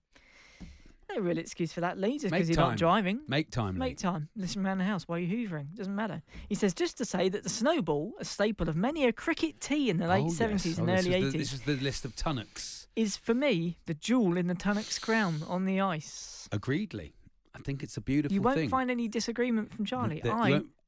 [1.10, 3.22] No real excuse for that, Lee, just because you're not driving.
[3.28, 3.96] Make time, Make Lee.
[3.96, 4.30] time.
[4.36, 5.74] Listen around the house while you're hoovering.
[5.76, 6.22] Doesn't matter.
[6.50, 9.90] He says, just to say that the snowball, a staple of many a cricket tea
[9.90, 10.40] in the late Oh, yes.
[10.40, 12.88] 70s and Oh, this early 80s, this was the list of Tunnocks.
[12.96, 16.48] is for me the jewel in the Tunnock's crown on the ice.
[16.52, 17.14] Agreedly.
[17.56, 18.70] I think it's a beautiful You won't thing.
[18.70, 20.20] find any disagreement from Charlie.
[20.22, 20.34] the- you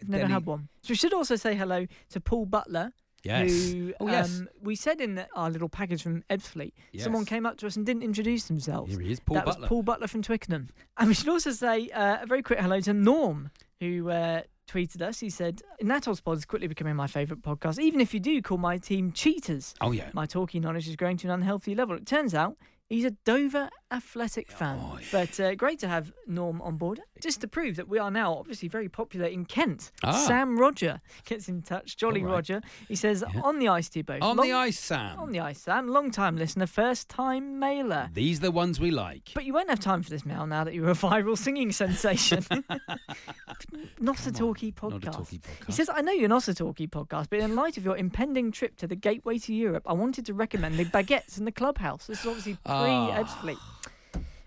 [0.02, 0.70] i've never had one.
[0.82, 2.92] So we should also say hello to Paul Butler,
[3.26, 3.72] yes.
[3.72, 4.40] who oh, yes.
[4.40, 7.76] um, we said in the, our little package from Ebbsfleet, someone came up to us
[7.76, 8.92] and didn't introduce themselves.
[8.92, 9.62] Here he is, Paul that Butler.
[9.62, 10.70] was Paul Butler from Twickenham.
[10.98, 15.02] And we should also say uh, a very quick hello to Norm, who uh, tweeted
[15.02, 15.20] us.
[15.20, 18.58] He said, Natol's Pod is quickly becoming my favourite podcast, even if you do call
[18.58, 19.74] my team cheaters.
[19.82, 20.10] Oh, yeah.
[20.14, 21.96] My talking knowledge is growing to an unhealthy level.
[21.96, 22.58] It turns out
[22.88, 24.78] he's a Dover athletic fan.
[24.82, 25.06] Oh, yeah.
[25.12, 27.00] But uh, great to have Norm on board.
[27.22, 29.92] Just to prove that we are now obviously very popular in Kent.
[30.04, 30.12] Ah.
[30.28, 31.96] Sam Roger gets in touch.
[31.98, 32.32] Jolly right.
[32.32, 32.62] Roger.
[32.88, 33.42] He says, Yeah.
[33.42, 34.22] on the ice to you both.
[34.22, 35.18] On Long- the ice, Sam.
[35.20, 35.88] On the ice, Sam.
[35.88, 38.10] Long time listener, first time mailer.
[38.14, 39.32] These are the ones we like.
[39.34, 42.46] But you won't have time for this mail now that you're a viral singing sensation.
[44.00, 44.92] not a talkie podcast.
[44.92, 45.66] Not a talkie podcast.
[45.68, 48.52] He says, I know you're not a talkie podcast, but in light of your impending
[48.52, 52.08] trip to the gateway to Europe, I wanted to recommend the baguettes in the clubhouse.
[52.08, 53.24] This is obviously pre Ah.
[53.24, 53.58] Ebbsfleet.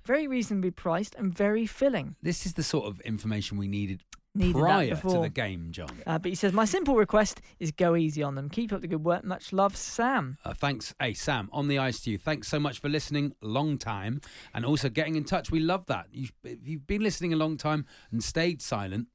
[0.08, 2.16] Very reasonably priced and very filling.
[2.22, 4.02] This is the sort of information we needed,
[4.34, 5.20] Needed that prior to before.
[5.22, 5.90] the game, John.
[6.06, 8.48] Uh, but he says, My simple request is go easy on them.
[8.48, 9.22] Keep up the good work.
[9.22, 10.38] Much love, Sam.
[10.46, 12.16] Uh, thanks, hey Sam, on the ice to you.
[12.16, 14.22] Thanks so much for listening, long time,
[14.54, 15.50] and also getting in touch.
[15.50, 16.06] We love that.
[16.10, 19.08] You, if you've been listening a long time and stayed silent,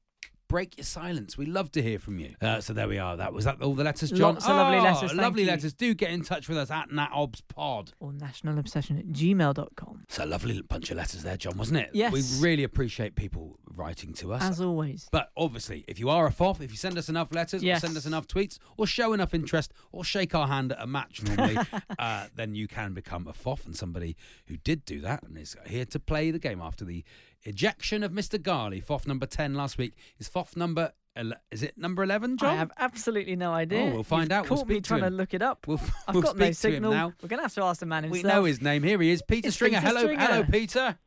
[0.54, 1.36] break your silence.
[1.36, 2.36] We love to hear from you.
[2.40, 3.16] Uh, so there we are.
[3.16, 3.60] That was that.
[3.60, 4.34] All the letters, John.
[4.34, 5.48] Lots of lovely Oh, letters, thank lovely you.
[5.48, 5.74] letters.
[5.74, 7.92] Do get in touch with us at natobspod.
[7.98, 10.02] Or nationalobsession at gmail.com.
[10.04, 11.90] It's a lovely bunch of letters there, John, wasn't it?
[11.92, 12.12] Yes.
[12.12, 14.42] We really appreciate people writing to us.
[14.44, 15.08] As always.
[15.10, 17.78] But obviously, if you are a FOF, if you send us enough letters, Yes.
[17.82, 20.86] or send us enough tweets, or show enough interest, or shake our hand at a
[20.86, 21.58] match normally,
[21.98, 23.66] uh, then you can become a FOF.
[23.66, 27.02] And somebody who did do that and is here to play the game after the
[27.44, 28.40] ejection of Mr.
[28.40, 30.92] Garley, FOF number 10 last week, is FOF number.
[31.16, 32.50] ele- Is it number 11, John?
[32.50, 33.82] I have absolutely no idea.
[33.82, 34.50] Oh, we'll find You've out.
[34.50, 35.66] We'll Caught me to trying to, look it up.
[35.66, 36.92] We'll, I've we'll got no speak to him signal.
[36.92, 37.12] now.
[37.22, 38.82] We're going to have to ask the man We know his name.
[38.82, 39.78] Here he is, Peter It's Stringer.
[39.80, 40.20] Peter Hello, Stringer.
[40.22, 40.98] hello, Peter.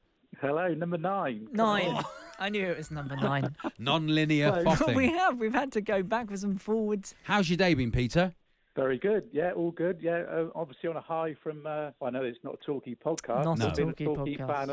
[0.41, 1.47] Hello, number nine.
[1.51, 2.03] Nine.
[2.39, 3.55] I knew it was number nine.
[3.79, 5.39] Non-linear Well, we have.
[5.39, 7.15] We've had to go backwards and forwards.
[7.23, 8.33] How's your day been, Peter?
[8.75, 9.23] Very good.
[9.31, 9.97] Yeah, all good.
[10.03, 11.65] Yeah, uh, obviously on a high from.
[11.65, 13.45] Uh, I know it's not a talkie podcast.
[13.45, 14.55] Not a but being talkie talkie podcast.
[14.55, 14.69] fan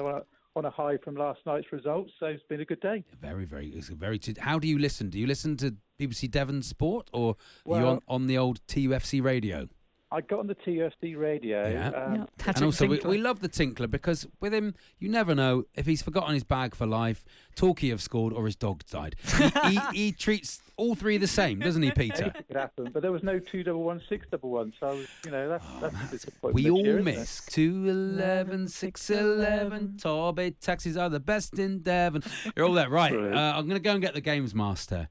[0.56, 2.12] on a, high from last night's results.
[2.20, 3.04] So it's been a good day.
[3.20, 3.68] Very, very.
[3.68, 4.18] It's a very.
[4.18, 5.10] T- How do you listen?
[5.10, 7.36] Do you listen to BBC Devon Sport or
[7.68, 9.68] are you on, on the old TUFC radio?
[10.14, 11.68] I got on the TFD radio.
[11.68, 11.88] Yeah.
[11.88, 12.24] Um, Yeah.
[12.46, 16.02] And also, we, we love the Tinkler because with him, you never know if he's
[16.02, 17.24] forgotten his bag for life,
[17.56, 19.16] Torquay have scored, or his dog died.
[19.36, 22.26] He, he, he treats all three the same, doesn't he, Peter?
[22.26, 24.72] It could happen, but there was no two double one, six double one.
[24.80, 26.52] So I was, you know, that's that's a disappointment.
[26.52, 27.18] Oh, We all year, isn't it?
[27.18, 27.46] miss.
[27.46, 32.22] 211, 611, Torbay taxis are the best in Devon.
[32.56, 33.12] You're all there, right?
[33.34, 35.08] Uh, I'm going to go and get the games master.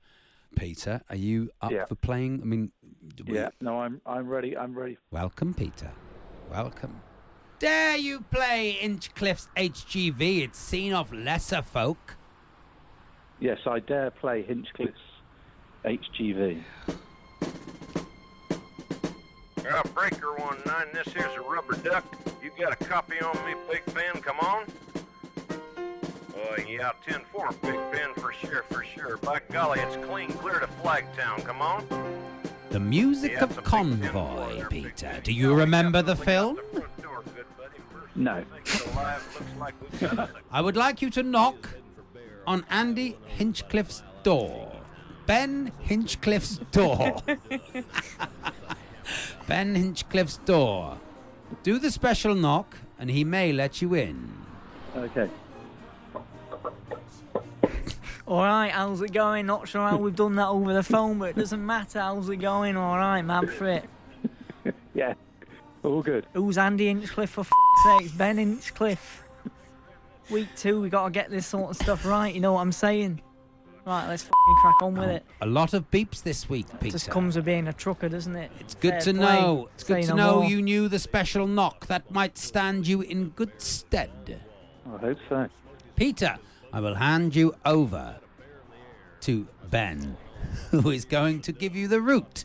[0.55, 1.85] Peter, are you up Yeah.
[1.85, 2.39] for playing?
[2.41, 2.82] I mean, do
[3.27, 3.49] we- Yeah.
[3.61, 4.57] No, I'm I'm ready.
[4.57, 4.97] I'm ready.
[5.11, 5.91] Welcome, Peter.
[6.51, 7.01] Welcome.
[7.59, 10.41] Dare you play Inchcliffe's HGV?
[10.43, 12.17] It's seen of lesser folk.
[13.39, 14.99] Yes, I dare play Hinchcliffe's
[15.85, 16.61] HGV.
[19.69, 20.87] Uh, breaker one nine.
[20.93, 22.03] This here's a rubber duck.
[22.43, 24.21] You got a copy on me, Big Ben?
[24.21, 24.65] Come on.
[26.35, 29.17] Oh yeah, 10-4, Big Ben, for sure, for sure.
[29.17, 31.43] By golly, it's clean clear to Flagtown.
[31.45, 31.85] Come on.
[32.73, 35.21] The music of it's a big 10-4 Convoy, Peter.
[35.23, 36.55] Do you remember the film?
[36.55, 37.77] the front door, good buddy.
[37.91, 38.35] First No.
[38.37, 41.69] thing it's alive, looks like we've got a- I would like you to knock
[42.47, 44.71] on Andy Hinchcliffe's door.
[45.27, 47.17] Ben Hinchcliffe's door.
[49.47, 50.97] ben Hinchcliffe's door.
[51.61, 54.33] Do the special knock, and he may let you in.
[54.97, 55.29] Okay.
[58.33, 59.45] All right, how's it going?
[59.45, 61.99] Not sure how we've done that over the phone, but it doesn't matter.
[61.99, 62.75] How's it going?
[62.75, 63.85] All right, man, for it.
[64.95, 65.13] Yeah.
[65.83, 66.25] All good.
[66.33, 68.17] Who's Andy Inchcliffe for f***'s sake?
[68.17, 69.23] Ben Inchcliffe.
[70.31, 72.33] Week two, we got to get this sort of stuff right.
[72.33, 73.21] You know what I'm saying?
[73.85, 75.25] Right, let's f***ing crack on with oh, it.
[75.41, 76.93] A lot of beeps this week, Peter.
[76.93, 78.51] Just comes with being a trucker, doesn't it?
[78.59, 79.41] It's good Fair to play.
[79.41, 79.69] know.
[79.75, 80.49] It's good Say to no know more.
[80.49, 81.85] you knew the special knock.
[81.85, 84.39] That might stand you in good stead.
[84.91, 85.47] I hope so.
[85.95, 86.37] Peter,
[86.71, 88.17] I will hand you over
[89.23, 90.17] to Ben,
[90.71, 92.43] who is going to give you the route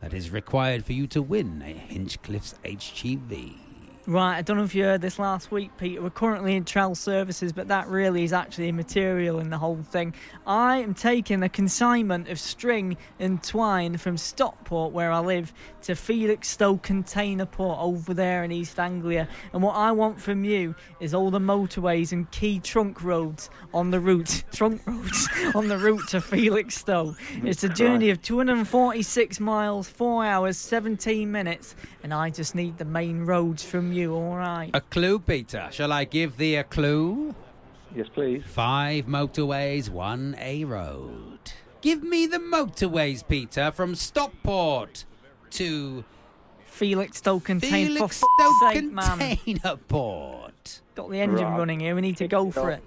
[0.00, 3.65] that is required for you to win a Hinchcliffe's HGV.
[4.08, 6.00] Right, I don't know if you heard this last week, Peter.
[6.00, 10.14] We're currently in trial services, but that really is actually immaterial in the whole thing.
[10.46, 15.96] I am taking a consignment of string and twine from Stockport, where I live, to
[15.96, 19.26] Felixstowe Container Port over there in East Anglia.
[19.52, 23.90] And what I want from you is all the motorways and key trunk roads on
[23.90, 27.16] the route, trunk roads on the route to Felixstowe.
[27.42, 32.84] It's a journey of 246 miles, 4 hours, 17 minutes, and I just need the
[32.84, 34.70] main roads from you, alright?
[34.74, 35.68] A clue, Peter.
[35.70, 37.34] Shall I give thee a clue?
[37.94, 38.42] Yes, please.
[38.44, 41.38] Five motorways, one A road.
[41.80, 45.04] Give me the motorways, Peter, from Stockport
[45.50, 46.04] to
[46.66, 49.18] Felixstowe Container, for Felixstowe f***'s sake, man.
[49.18, 50.80] Container Port.
[50.94, 51.58] Got the engine Right.
[51.58, 52.82] running here, we need to go for it.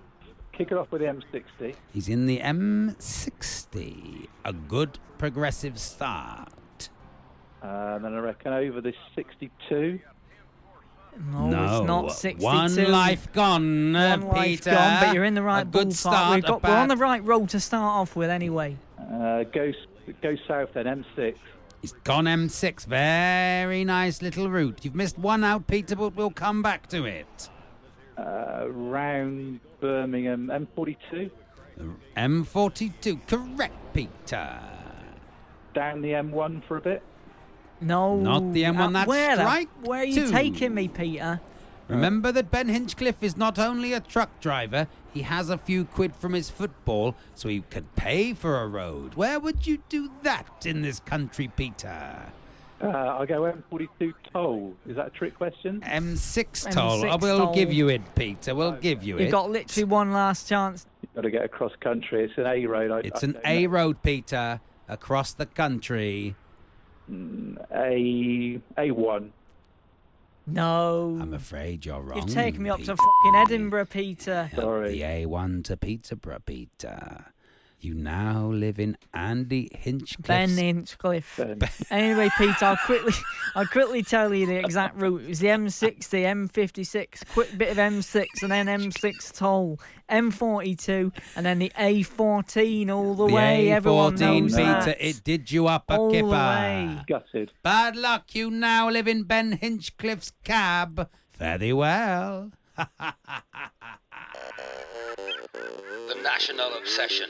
[0.52, 1.74] kick it off with the M60.
[1.94, 4.28] He's in the M60.
[4.46, 6.90] A good progressive start.
[7.64, 10.00] Uh, and then I reckon over the 62.
[11.20, 12.46] No, it's not 62.
[12.46, 14.72] One life gone, uh, One life Peter.
[14.72, 15.94] gone, but you're in the right A good ballpark.
[15.94, 16.36] start.
[16.36, 18.78] We've a got, we're on the right roll to start off with anyway.
[19.00, 19.72] Uh, go,
[20.22, 20.86] go south then,
[21.18, 21.36] M6.
[21.82, 22.86] He's gone M6.
[22.88, 24.80] Very nice little route.
[24.84, 27.50] You've missed one out, Peter, but we'll come back to it.
[28.18, 31.32] Uh, round Birmingham, M42.
[32.18, 33.28] M42.
[33.28, 34.60] Correct, Peter.
[35.74, 37.02] Down the M1 for a bit.
[37.82, 38.16] No.
[38.18, 40.32] Not the M1, Uh, that's where the- strike Where are you two.
[40.32, 41.40] taking me, Peter?
[41.88, 46.16] Remember that Ben Hinchcliffe is not only a truck driver, he has a few quid
[46.16, 49.16] from his football, so he could pay for a road.
[49.16, 52.18] Where would you do that in this country, Peter?
[52.82, 54.76] Uh, I'll go M42 toll.
[54.88, 55.82] Is that a trick question?
[55.82, 57.02] M6 toll.
[57.02, 57.54] M6 Oh, we'll toll.
[57.56, 58.54] give you it, Peter.
[58.54, 59.24] We'll give you it.
[59.24, 60.86] You've got literally one last chance.
[61.02, 62.24] You've got to get across country.
[62.26, 62.92] It's an A road.
[62.92, 66.36] I, It's I an don't A road, Peter, across the country.
[67.72, 69.30] A A1.
[70.48, 71.18] No.
[71.22, 72.18] I'm afraid you're wrong.
[72.18, 72.96] You've taken me up Peter.
[72.96, 74.50] to fucking Edinburgh, Peter.
[74.52, 77.26] Up The A1 to Peterborough, Peter.
[77.82, 81.40] You now live in Andy Hinchcliffe's Ben Hinchcliffe.
[81.90, 83.14] Anyway, Pete, I'll quickly,
[83.56, 85.22] I'll quickly tell you the exact route.
[85.22, 91.46] It was the M60, M56, quick bit of M6, and then M6 toll, M42, and
[91.46, 93.72] then the A14 all the, The way.
[93.72, 94.98] Everyone A14, knows Peter, that.
[95.00, 96.98] it did you up a All the way.
[97.08, 97.54] Gutted.
[97.64, 101.10] Bad luck, you now live in Ben Hinchcliffe's cab.
[101.30, 102.52] Fare thee well.
[106.10, 107.30] The National Obsession.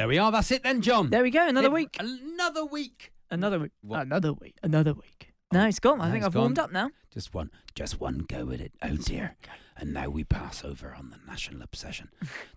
[0.00, 1.10] There we are, that's it then, John.
[1.10, 1.46] There we go.
[1.46, 1.94] Another week.
[2.00, 3.12] Another week.
[3.30, 3.72] Another week.
[3.82, 4.00] What?
[4.00, 4.54] Another week.
[4.62, 5.34] Another week.
[5.52, 6.00] No, it's gone.
[6.00, 6.64] I No, think it's I've warmed gone.
[6.64, 6.90] up now.
[7.12, 8.72] Just one, just one go at it.
[8.80, 9.36] Oh dear.
[9.76, 12.08] And now we pass over on the national obsession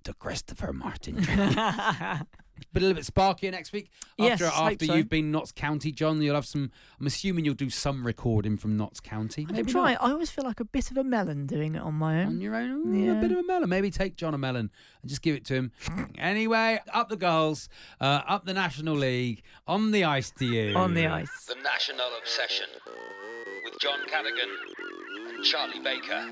[0.06, 1.18] to Christopher Martin.
[2.72, 3.90] But a little bit sparkier next week.
[4.20, 4.94] After hope after so.
[4.96, 6.72] you've been Notts County, John, you'll have some.
[7.00, 9.44] I'm assuming you'll do some recording from Notts County.
[9.44, 9.94] I can Maybe try.
[9.94, 10.04] not.
[10.04, 12.28] I always feel like a bit of a melon doing it on my own.
[12.28, 13.18] On your own, Ooh, Yeah.
[13.18, 13.68] a bit of a melon.
[13.70, 15.72] Maybe take John a melon and just give it to him.
[16.18, 20.76] anyway, up the goals, uh, up the National League, on the ice to you.
[20.76, 21.46] On the ice.
[21.46, 22.68] The National Obsession.
[23.66, 24.50] With John Cadigan
[25.36, 26.32] and Charlie Baker.